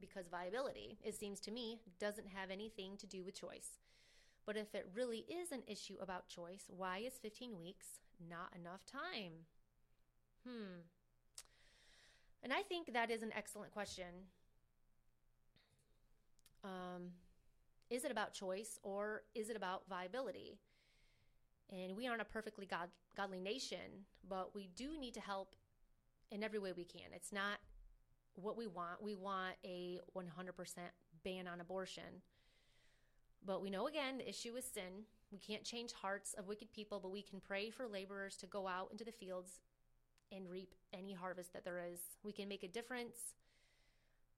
Because 0.00 0.28
viability, 0.28 0.98
it 1.02 1.14
seems 1.14 1.40
to 1.40 1.50
me, 1.50 1.78
doesn't 1.98 2.28
have 2.28 2.50
anything 2.50 2.96
to 2.98 3.06
do 3.06 3.22
with 3.22 3.38
choice. 3.38 3.78
But 4.50 4.56
if 4.56 4.74
it 4.74 4.90
really 4.96 5.24
is 5.28 5.52
an 5.52 5.62
issue 5.68 5.94
about 6.02 6.26
choice, 6.26 6.64
why 6.76 6.98
is 7.06 7.12
15 7.22 7.56
weeks 7.56 7.86
not 8.28 8.52
enough 8.58 8.84
time? 8.84 9.46
Hmm. 10.44 10.80
And 12.42 12.52
I 12.52 12.62
think 12.62 12.92
that 12.92 13.12
is 13.12 13.22
an 13.22 13.30
excellent 13.32 13.70
question. 13.70 14.26
Um, 16.64 17.12
is 17.90 18.04
it 18.04 18.10
about 18.10 18.34
choice 18.34 18.80
or 18.82 19.22
is 19.36 19.50
it 19.50 19.56
about 19.56 19.82
viability? 19.88 20.58
And 21.70 21.96
we 21.96 22.08
aren't 22.08 22.22
a 22.22 22.24
perfectly 22.24 22.66
god, 22.66 22.88
godly 23.16 23.38
nation, 23.38 24.04
but 24.28 24.52
we 24.52 24.68
do 24.74 24.98
need 24.98 25.14
to 25.14 25.20
help 25.20 25.54
in 26.32 26.42
every 26.42 26.58
way 26.58 26.72
we 26.76 26.84
can. 26.84 27.12
It's 27.14 27.32
not 27.32 27.58
what 28.34 28.56
we 28.56 28.66
want. 28.66 29.00
We 29.00 29.14
want 29.14 29.54
a 29.64 30.00
100% 30.16 30.24
ban 31.22 31.46
on 31.46 31.60
abortion. 31.60 32.22
But 33.44 33.62
we 33.62 33.70
know 33.70 33.86
again, 33.86 34.18
the 34.18 34.28
issue 34.28 34.56
is 34.56 34.64
sin. 34.64 35.04
We 35.32 35.38
can't 35.38 35.64
change 35.64 35.92
hearts 35.92 36.34
of 36.34 36.46
wicked 36.46 36.72
people, 36.72 37.00
but 37.00 37.10
we 37.10 37.22
can 37.22 37.40
pray 37.40 37.70
for 37.70 37.86
laborers 37.86 38.36
to 38.36 38.46
go 38.46 38.66
out 38.66 38.88
into 38.90 39.04
the 39.04 39.12
fields 39.12 39.60
and 40.32 40.48
reap 40.48 40.74
any 40.92 41.12
harvest 41.12 41.52
that 41.52 41.64
there 41.64 41.80
is. 41.80 42.00
We 42.22 42.32
can 42.32 42.48
make 42.48 42.62
a 42.62 42.68
difference 42.68 43.34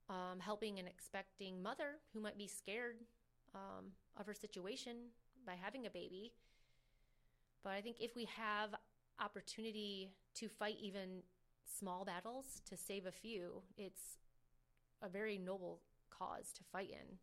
um, 0.08 0.40
helping 0.40 0.78
an 0.78 0.86
expecting 0.86 1.62
mother 1.62 1.98
who 2.12 2.20
might 2.20 2.38
be 2.38 2.46
scared 2.46 2.96
um, 3.54 3.86
of 4.16 4.26
her 4.26 4.34
situation 4.34 4.96
by 5.46 5.54
having 5.60 5.86
a 5.86 5.90
baby. 5.90 6.32
But 7.62 7.70
I 7.70 7.80
think 7.80 7.96
if 8.00 8.16
we 8.16 8.26
have 8.36 8.70
opportunity 9.20 10.10
to 10.34 10.48
fight 10.48 10.76
even 10.80 11.22
small 11.64 12.04
battles 12.04 12.60
to 12.68 12.76
save 12.76 13.06
a 13.06 13.12
few, 13.12 13.62
it's 13.76 14.18
a 15.02 15.08
very 15.08 15.38
noble 15.38 15.80
cause 16.10 16.52
to 16.54 16.62
fight 16.64 16.90
in. 16.90 17.18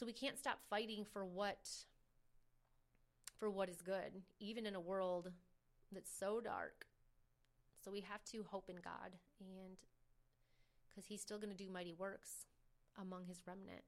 So 0.00 0.06
we 0.06 0.14
can't 0.14 0.38
stop 0.38 0.60
fighting 0.70 1.04
for 1.12 1.26
what 1.26 1.68
for 3.38 3.50
what 3.50 3.68
is 3.68 3.82
good, 3.82 4.22
even 4.38 4.64
in 4.64 4.74
a 4.74 4.80
world 4.80 5.30
that's 5.92 6.10
so 6.10 6.40
dark. 6.40 6.86
So 7.84 7.90
we 7.90 8.00
have 8.00 8.24
to 8.32 8.42
hope 8.48 8.70
in 8.70 8.76
God 8.76 9.18
and 9.40 9.76
because 10.88 11.04
he's 11.04 11.20
still 11.20 11.36
going 11.36 11.50
to 11.50 11.56
do 11.56 11.68
mighty 11.68 11.92
works 11.92 12.46
among 12.98 13.26
his 13.26 13.42
remnant. 13.46 13.82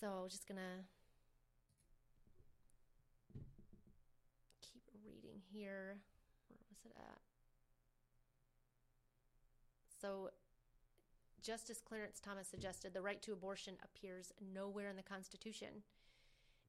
So 0.00 0.24
just 0.30 0.48
going 0.48 0.56
to 0.56 0.84
keep 4.62 4.84
reading 5.04 5.42
here. 5.52 5.98
Where 6.48 6.58
was 6.70 6.78
it 6.86 6.92
at? 6.98 7.18
So 10.00 10.30
Justice 11.48 11.80
Clarence 11.80 12.20
Thomas 12.22 12.46
suggested 12.46 12.92
the 12.92 13.00
right 13.00 13.22
to 13.22 13.32
abortion 13.32 13.76
appears 13.82 14.34
nowhere 14.54 14.90
in 14.90 14.96
the 14.96 15.02
Constitution. 15.02 15.68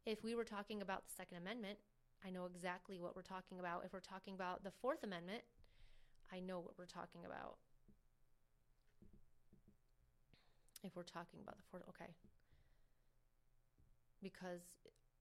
If 0.06 0.24
we 0.24 0.36
were 0.36 0.46
talking 0.46 0.82
about 0.82 1.04
the 1.06 1.13
Second 1.18 1.36
Amendment, 1.39 1.80
I 2.26 2.30
know 2.30 2.46
exactly 2.46 2.98
what 2.98 3.13
we're 3.13 3.22
talking 3.22 3.60
about. 3.60 3.84
If 3.84 3.92
we're 3.92 4.00
talking 4.00 4.36
about 4.36 4.63
the 4.63 4.72
Fourth 4.72 5.04
Amendment, 5.04 5.42
I 6.32 6.39
know 6.39 6.62
what 6.62 6.76
we're 6.78 6.86
talking 6.86 7.26
about. 7.26 7.58
If 10.82 10.96
we're 10.96 11.04
talking 11.04 11.42
about 11.44 11.58
the 11.58 11.63
Fourth, 11.70 11.84
okay. 11.89 12.13
Because, 14.24 14.62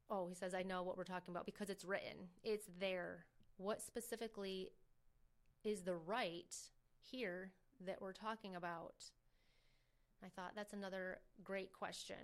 oh, 0.08 0.28
he 0.28 0.36
says, 0.36 0.54
I 0.54 0.62
know 0.62 0.84
what 0.84 0.96
we're 0.96 1.02
talking 1.02 1.34
about 1.34 1.46
because 1.46 1.68
it's 1.68 1.84
written, 1.84 2.28
it's 2.44 2.68
there. 2.78 3.24
What 3.56 3.82
specifically 3.82 4.70
is 5.64 5.80
the 5.80 5.96
right 5.96 6.54
here 7.02 7.50
that 7.84 8.00
we're 8.00 8.12
talking 8.12 8.54
about? 8.54 8.94
I 10.24 10.28
thought 10.28 10.52
that's 10.56 10.72
another 10.72 11.18
great 11.44 11.72
question. 11.72 12.16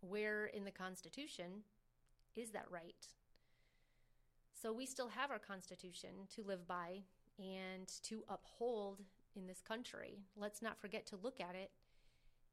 Where 0.00 0.46
in 0.46 0.64
the 0.64 0.70
Constitution 0.70 1.64
is 2.36 2.50
that 2.50 2.66
right? 2.70 3.06
So 4.52 4.72
we 4.72 4.86
still 4.86 5.08
have 5.08 5.30
our 5.30 5.38
Constitution 5.38 6.10
to 6.34 6.42
live 6.42 6.66
by 6.66 7.02
and 7.38 7.88
to 8.04 8.22
uphold 8.28 9.00
in 9.34 9.46
this 9.46 9.60
country. 9.60 10.18
Let's 10.36 10.62
not 10.62 10.80
forget 10.80 11.06
to 11.06 11.16
look 11.16 11.40
at 11.40 11.54
it 11.54 11.70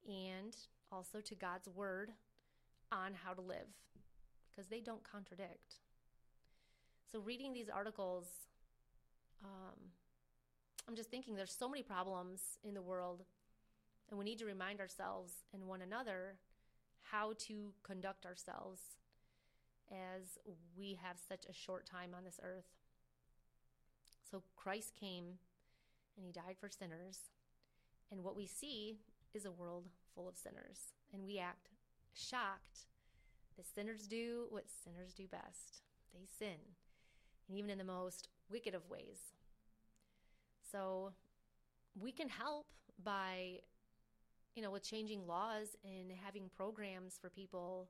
and 0.07 0.55
also 0.91 1.19
to 1.21 1.35
God's 1.35 1.67
Word 1.67 2.11
on 2.91 3.13
how 3.13 3.33
to 3.33 3.41
live 3.41 3.67
because 4.49 4.69
they 4.69 4.79
don't 4.79 5.03
contradict. 5.03 5.75
So, 7.11 7.19
reading 7.19 7.53
these 7.53 7.69
articles, 7.69 8.27
um, 9.43 9.77
I'm 10.87 10.95
just 10.95 11.11
thinking 11.11 11.35
there's 11.35 11.51
so 11.51 11.67
many 11.67 11.83
problems 11.83 12.57
in 12.63 12.73
the 12.73 12.81
world, 12.81 13.23
and 14.09 14.17
we 14.17 14.23
need 14.23 14.39
to 14.39 14.45
remind 14.45 14.79
ourselves 14.79 15.33
and 15.53 15.67
one 15.67 15.81
another 15.81 16.37
how 17.11 17.33
to 17.39 17.73
conduct 17.83 18.25
ourselves 18.25 18.79
as 19.91 20.37
we 20.77 20.97
have 21.01 21.17
such 21.17 21.45
a 21.45 21.53
short 21.53 21.85
time 21.85 22.11
on 22.15 22.23
this 22.23 22.39
earth. 22.41 22.67
So 24.29 24.43
Christ 24.55 24.93
came 24.99 25.25
and 26.15 26.25
he 26.25 26.31
died 26.31 26.55
for 26.59 26.69
sinners. 26.69 27.19
And 28.11 28.23
what 28.23 28.35
we 28.35 28.45
see 28.45 28.97
is 29.33 29.45
a 29.45 29.51
world 29.51 29.87
full 30.15 30.27
of 30.27 30.37
sinners. 30.37 30.93
And 31.13 31.25
we 31.25 31.37
act 31.37 31.69
shocked 32.13 32.87
that 33.57 33.65
sinners 33.65 34.07
do 34.07 34.45
what 34.49 34.65
sinners 34.83 35.13
do 35.13 35.27
best 35.27 35.81
they 36.13 36.25
sin, 36.25 36.57
and 37.47 37.57
even 37.57 37.69
in 37.69 37.77
the 37.77 37.83
most 37.83 38.29
wicked 38.49 38.73
of 38.73 38.89
ways. 38.89 39.33
So 40.71 41.13
we 41.99 42.11
can 42.11 42.29
help 42.29 42.67
by, 43.03 43.59
you 44.55 44.61
know, 44.61 44.71
with 44.71 44.83
changing 44.83 45.25
laws 45.27 45.75
and 45.83 46.11
having 46.23 46.49
programs 46.55 47.17
for 47.19 47.29
people 47.29 47.89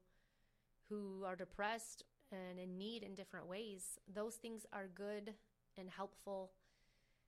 who 0.89 1.23
are 1.25 1.35
depressed 1.35 2.03
and 2.31 2.59
in 2.59 2.77
need 2.77 3.03
in 3.03 3.15
different 3.15 3.47
ways. 3.47 3.99
Those 4.13 4.35
things 4.35 4.65
are 4.73 4.87
good 4.93 5.33
and 5.77 5.89
helpful 5.89 6.51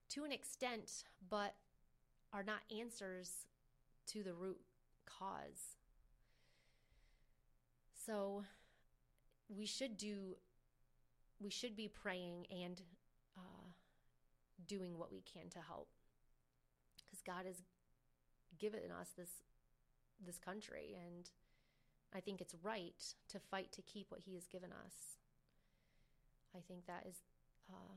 to 0.10 0.24
an 0.24 0.32
extent, 0.32 1.04
but 1.30 1.56
are 2.34 2.44
not 2.44 2.60
answers 2.78 3.48
to 4.08 4.24
the 4.24 4.34
root 4.34 4.60
cause. 5.06 5.78
So 8.06 8.44
we 9.50 9.66
should 9.66 9.98
do, 9.98 10.38
we 11.40 11.50
should 11.50 11.76
be 11.76 11.88
praying 11.88 12.48
and 12.52 12.82
doing 14.68 14.98
what 14.98 15.12
we 15.12 15.22
can 15.22 15.50
to 15.52 15.60
help, 15.60 15.90
because 17.06 17.22
God 17.22 17.46
has 17.46 17.62
given 18.58 18.92
us 19.00 19.10
this 19.18 19.44
this 20.26 20.38
country, 20.38 20.98
and 21.06 21.30
I 22.14 22.20
think 22.20 22.42
it's 22.42 22.56
right 22.62 23.02
to 23.30 23.40
fight 23.40 23.72
to 23.74 23.82
keep 23.82 24.12
what 24.12 24.22
He 24.22 24.34
has 24.34 24.48
given 24.48 24.72
us. 24.72 25.18
I 26.56 26.60
think 26.68 26.88
that 26.88 27.06
is, 27.08 27.16
uh, 27.70 27.96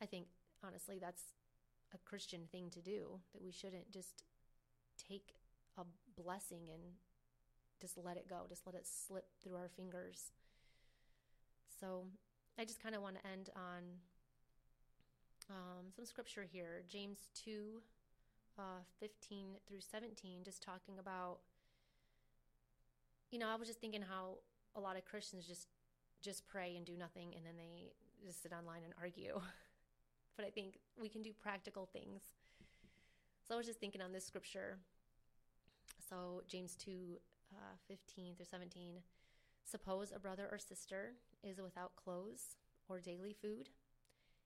I 0.00 0.06
think 0.06 0.26
honestly, 0.64 0.98
that's 1.00 1.22
a 1.94 1.98
Christian 1.98 2.48
thing 2.50 2.70
to 2.70 2.80
do, 2.80 3.20
that 3.32 3.42
we 3.42 3.52
shouldn't 3.52 3.92
just 3.92 4.24
take 4.96 5.34
a 5.78 5.84
blessing 6.20 6.68
and 6.72 6.82
just 7.80 7.98
let 8.02 8.16
it 8.16 8.28
go, 8.28 8.46
just 8.48 8.66
let 8.66 8.74
it 8.74 8.86
slip 8.86 9.26
through 9.42 9.56
our 9.56 9.68
fingers. 9.68 10.32
So 11.80 12.04
I 12.58 12.64
just 12.64 12.82
kind 12.82 12.94
of 12.94 13.02
want 13.02 13.16
to 13.16 13.26
end 13.30 13.50
on 13.56 13.82
um, 15.52 15.86
some 15.94 16.04
scripture 16.04 16.46
here 16.50 16.82
James 16.88 17.28
2 17.44 17.82
uh, 18.58 18.82
15 19.00 19.48
through 19.66 19.80
17, 19.80 20.40
just 20.44 20.62
talking 20.62 20.98
about, 20.98 21.38
you 23.30 23.38
know, 23.38 23.48
I 23.48 23.56
was 23.56 23.68
just 23.68 23.80
thinking 23.80 24.02
how 24.02 24.38
a 24.74 24.80
lot 24.80 24.96
of 24.96 25.04
Christians 25.04 25.46
just 25.46 25.68
just 26.22 26.46
pray 26.46 26.76
and 26.76 26.86
do 26.86 26.96
nothing 26.96 27.34
and 27.36 27.44
then 27.44 27.54
they 27.56 27.92
just 28.24 28.42
sit 28.42 28.52
online 28.52 28.82
and 28.84 28.94
argue. 29.00 29.40
but 30.36 30.46
I 30.46 30.50
think 30.50 30.78
we 31.00 31.08
can 31.08 31.22
do 31.22 31.32
practical 31.32 31.88
things. 31.92 32.22
So 33.46 33.54
I 33.54 33.56
was 33.56 33.66
just 33.66 33.80
thinking 33.80 34.00
on 34.00 34.12
this 34.12 34.24
scripture. 34.24 34.78
So 36.08 36.42
James 36.46 36.76
2 36.76 37.18
uh, 37.54 37.76
15 37.88 38.36
through 38.36 38.46
17. 38.46 38.96
Suppose 39.64 40.12
a 40.14 40.18
brother 40.18 40.48
or 40.50 40.58
sister 40.58 41.14
is 41.42 41.60
without 41.60 41.96
clothes 41.96 42.56
or 42.88 43.00
daily 43.00 43.34
food. 43.40 43.68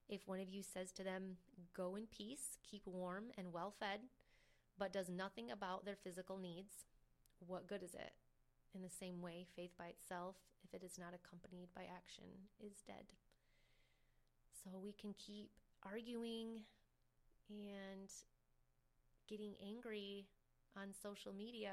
If 0.09 0.27
one 0.27 0.41
of 0.41 0.49
you 0.49 0.63
says 0.63 0.93
to 0.93 1.03
them, 1.05 1.37
Go 1.75 1.97
in 1.97 2.07
peace, 2.07 2.59
keep 2.69 2.87
warm 2.87 3.27
and 3.37 3.53
well 3.53 3.73
fed, 3.79 4.01
but 4.79 4.93
does 4.93 5.09
nothing 5.09 5.51
about 5.51 5.85
their 5.85 5.97
physical 5.97 6.39
needs, 6.39 6.85
what 7.47 7.67
good 7.67 7.83
is 7.83 7.95
it? 7.95 8.13
In 8.75 8.83
the 8.83 8.91
same 8.91 9.21
way, 9.21 9.47
faith 9.57 9.73
by 9.79 9.87
itself, 9.87 10.37
if 10.65 10.75
it 10.75 10.85
is 10.85 10.99
not 10.99 11.15
accompanied 11.15 11.69
by 11.75 11.83
action, 11.83 12.25
is 12.61 12.83
dead. 12.87 13.07
So 14.63 14.79
we 14.79 14.93
can 14.93 15.15
keep 15.15 15.51
arguing 15.85 16.61
and 17.49 18.11
getting 19.29 19.55
angry 19.65 20.27
on 20.77 20.89
social 20.93 21.33
media 21.33 21.73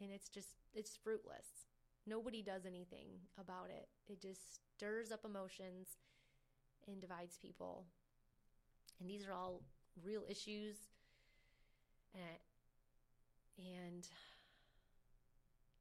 and 0.00 0.10
it's 0.10 0.28
just 0.28 0.54
it's 0.74 0.96
fruitless. 0.96 1.66
Nobody 2.06 2.42
does 2.42 2.66
anything 2.66 3.06
about 3.40 3.70
it. 3.70 3.88
It 4.06 4.20
just 4.20 4.60
stirs 4.76 5.10
up 5.10 5.24
emotions 5.24 5.96
and 6.88 7.00
divides 7.00 7.38
people. 7.40 7.84
And 9.00 9.08
these 9.08 9.26
are 9.26 9.32
all 9.32 9.62
real 10.02 10.22
issues 10.28 10.76
and 12.14 12.22
and 13.58 14.08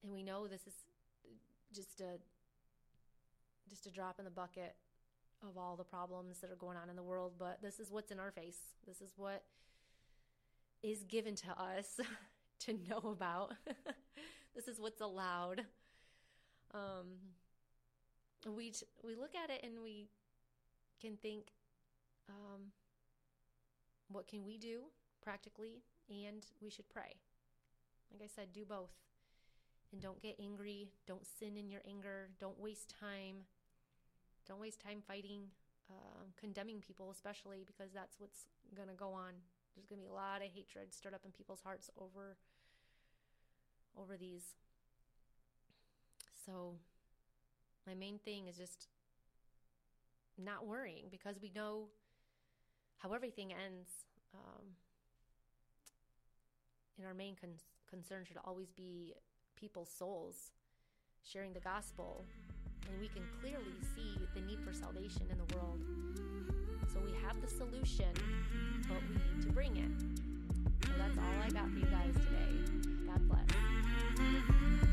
and 0.03 0.11
we 0.11 0.23
know 0.23 0.47
this 0.47 0.67
is 0.67 0.73
just 1.73 2.01
a 2.01 2.19
just 3.69 3.87
a 3.87 3.91
drop 3.91 4.19
in 4.19 4.25
the 4.25 4.31
bucket 4.31 4.75
of 5.47 5.57
all 5.57 5.75
the 5.75 5.83
problems 5.83 6.39
that 6.39 6.51
are 6.51 6.55
going 6.55 6.77
on 6.77 6.89
in 6.89 6.95
the 6.95 7.03
world, 7.03 7.33
but 7.37 7.61
this 7.61 7.79
is 7.79 7.91
what's 7.91 8.11
in 8.11 8.19
our 8.19 8.31
face. 8.31 8.59
This 8.87 9.01
is 9.01 9.13
what 9.17 9.43
is 10.81 11.03
given 11.03 11.35
to 11.35 11.49
us 11.51 11.99
to 12.59 12.73
know 12.89 13.09
about. 13.11 13.53
this 14.55 14.67
is 14.67 14.79
what's 14.79 15.01
allowed. 15.01 15.63
Um, 16.73 17.07
we 18.45 18.73
we 19.03 19.15
look 19.15 19.35
at 19.35 19.49
it 19.49 19.61
and 19.63 19.81
we 19.83 20.07
can 21.03 21.17
think, 21.17 21.51
um, 22.29 22.71
what 24.07 24.27
can 24.27 24.45
we 24.45 24.57
do 24.57 24.83
practically? 25.21 25.83
And 26.09 26.45
we 26.61 26.69
should 26.69 26.89
pray. 26.89 27.15
Like 28.11 28.21
I 28.23 28.29
said, 28.33 28.53
do 28.53 28.63
both. 28.63 28.93
And 29.91 30.01
don't 30.01 30.21
get 30.21 30.35
angry. 30.41 30.89
Don't 31.07 31.25
sin 31.39 31.57
in 31.57 31.69
your 31.69 31.81
anger. 31.87 32.29
Don't 32.39 32.59
waste 32.59 32.93
time. 32.99 33.45
Don't 34.47 34.59
waste 34.59 34.79
time 34.81 35.01
fighting, 35.05 35.43
uh, 35.89 36.23
condemning 36.39 36.79
people, 36.79 37.11
especially 37.11 37.63
because 37.65 37.91
that's 37.93 38.19
what's 38.19 38.47
going 38.75 38.87
to 38.87 38.95
go 38.95 39.13
on. 39.13 39.33
There's 39.75 39.87
going 39.87 39.99
to 39.99 40.05
be 40.05 40.09
a 40.09 40.13
lot 40.13 40.41
of 40.41 40.49
hatred 40.53 40.93
stirred 40.93 41.13
up 41.13 41.25
in 41.25 41.31
people's 41.31 41.61
hearts 41.61 41.89
over 41.99 42.37
over 43.97 44.17
these. 44.17 44.55
So, 46.45 46.73
my 47.85 47.93
main 47.93 48.17
thing 48.17 48.47
is 48.47 48.57
just 48.57 48.87
not 50.37 50.65
worrying 50.65 51.05
because 51.11 51.35
we 51.41 51.51
know 51.55 51.85
how 52.97 53.13
everything 53.13 53.51
ends. 53.51 53.89
Um, 54.33 54.63
and 56.97 57.07
our 57.07 57.13
main 57.13 57.35
con- 57.39 57.59
concern 57.89 58.23
should 58.25 58.37
always 58.43 58.71
be 58.71 59.13
people's 59.55 59.89
souls, 59.89 60.51
sharing 61.23 61.53
the 61.53 61.59
gospel, 61.59 62.25
and 62.89 62.99
we 62.99 63.07
can 63.07 63.23
clearly 63.41 63.75
see 63.95 64.17
the 64.35 64.41
need 64.41 64.59
for 64.61 64.73
salvation 64.73 65.23
in 65.31 65.37
the 65.37 65.55
world. 65.55 65.81
So 66.93 66.99
we 67.05 67.13
have 67.25 67.41
the 67.41 67.47
solution, 67.47 68.11
but 68.87 69.01
we 69.09 69.15
need 69.15 69.47
to 69.47 69.53
bring 69.53 69.77
it. 69.77 70.85
So 70.85 70.91
that's 70.97 71.17
all 71.17 71.43
I 71.43 71.49
got 71.49 71.69
for 71.71 71.79
you 71.79 71.85
guys 71.85 72.13
today. 72.13 73.07
God 73.07 73.27
bless. 73.27 74.92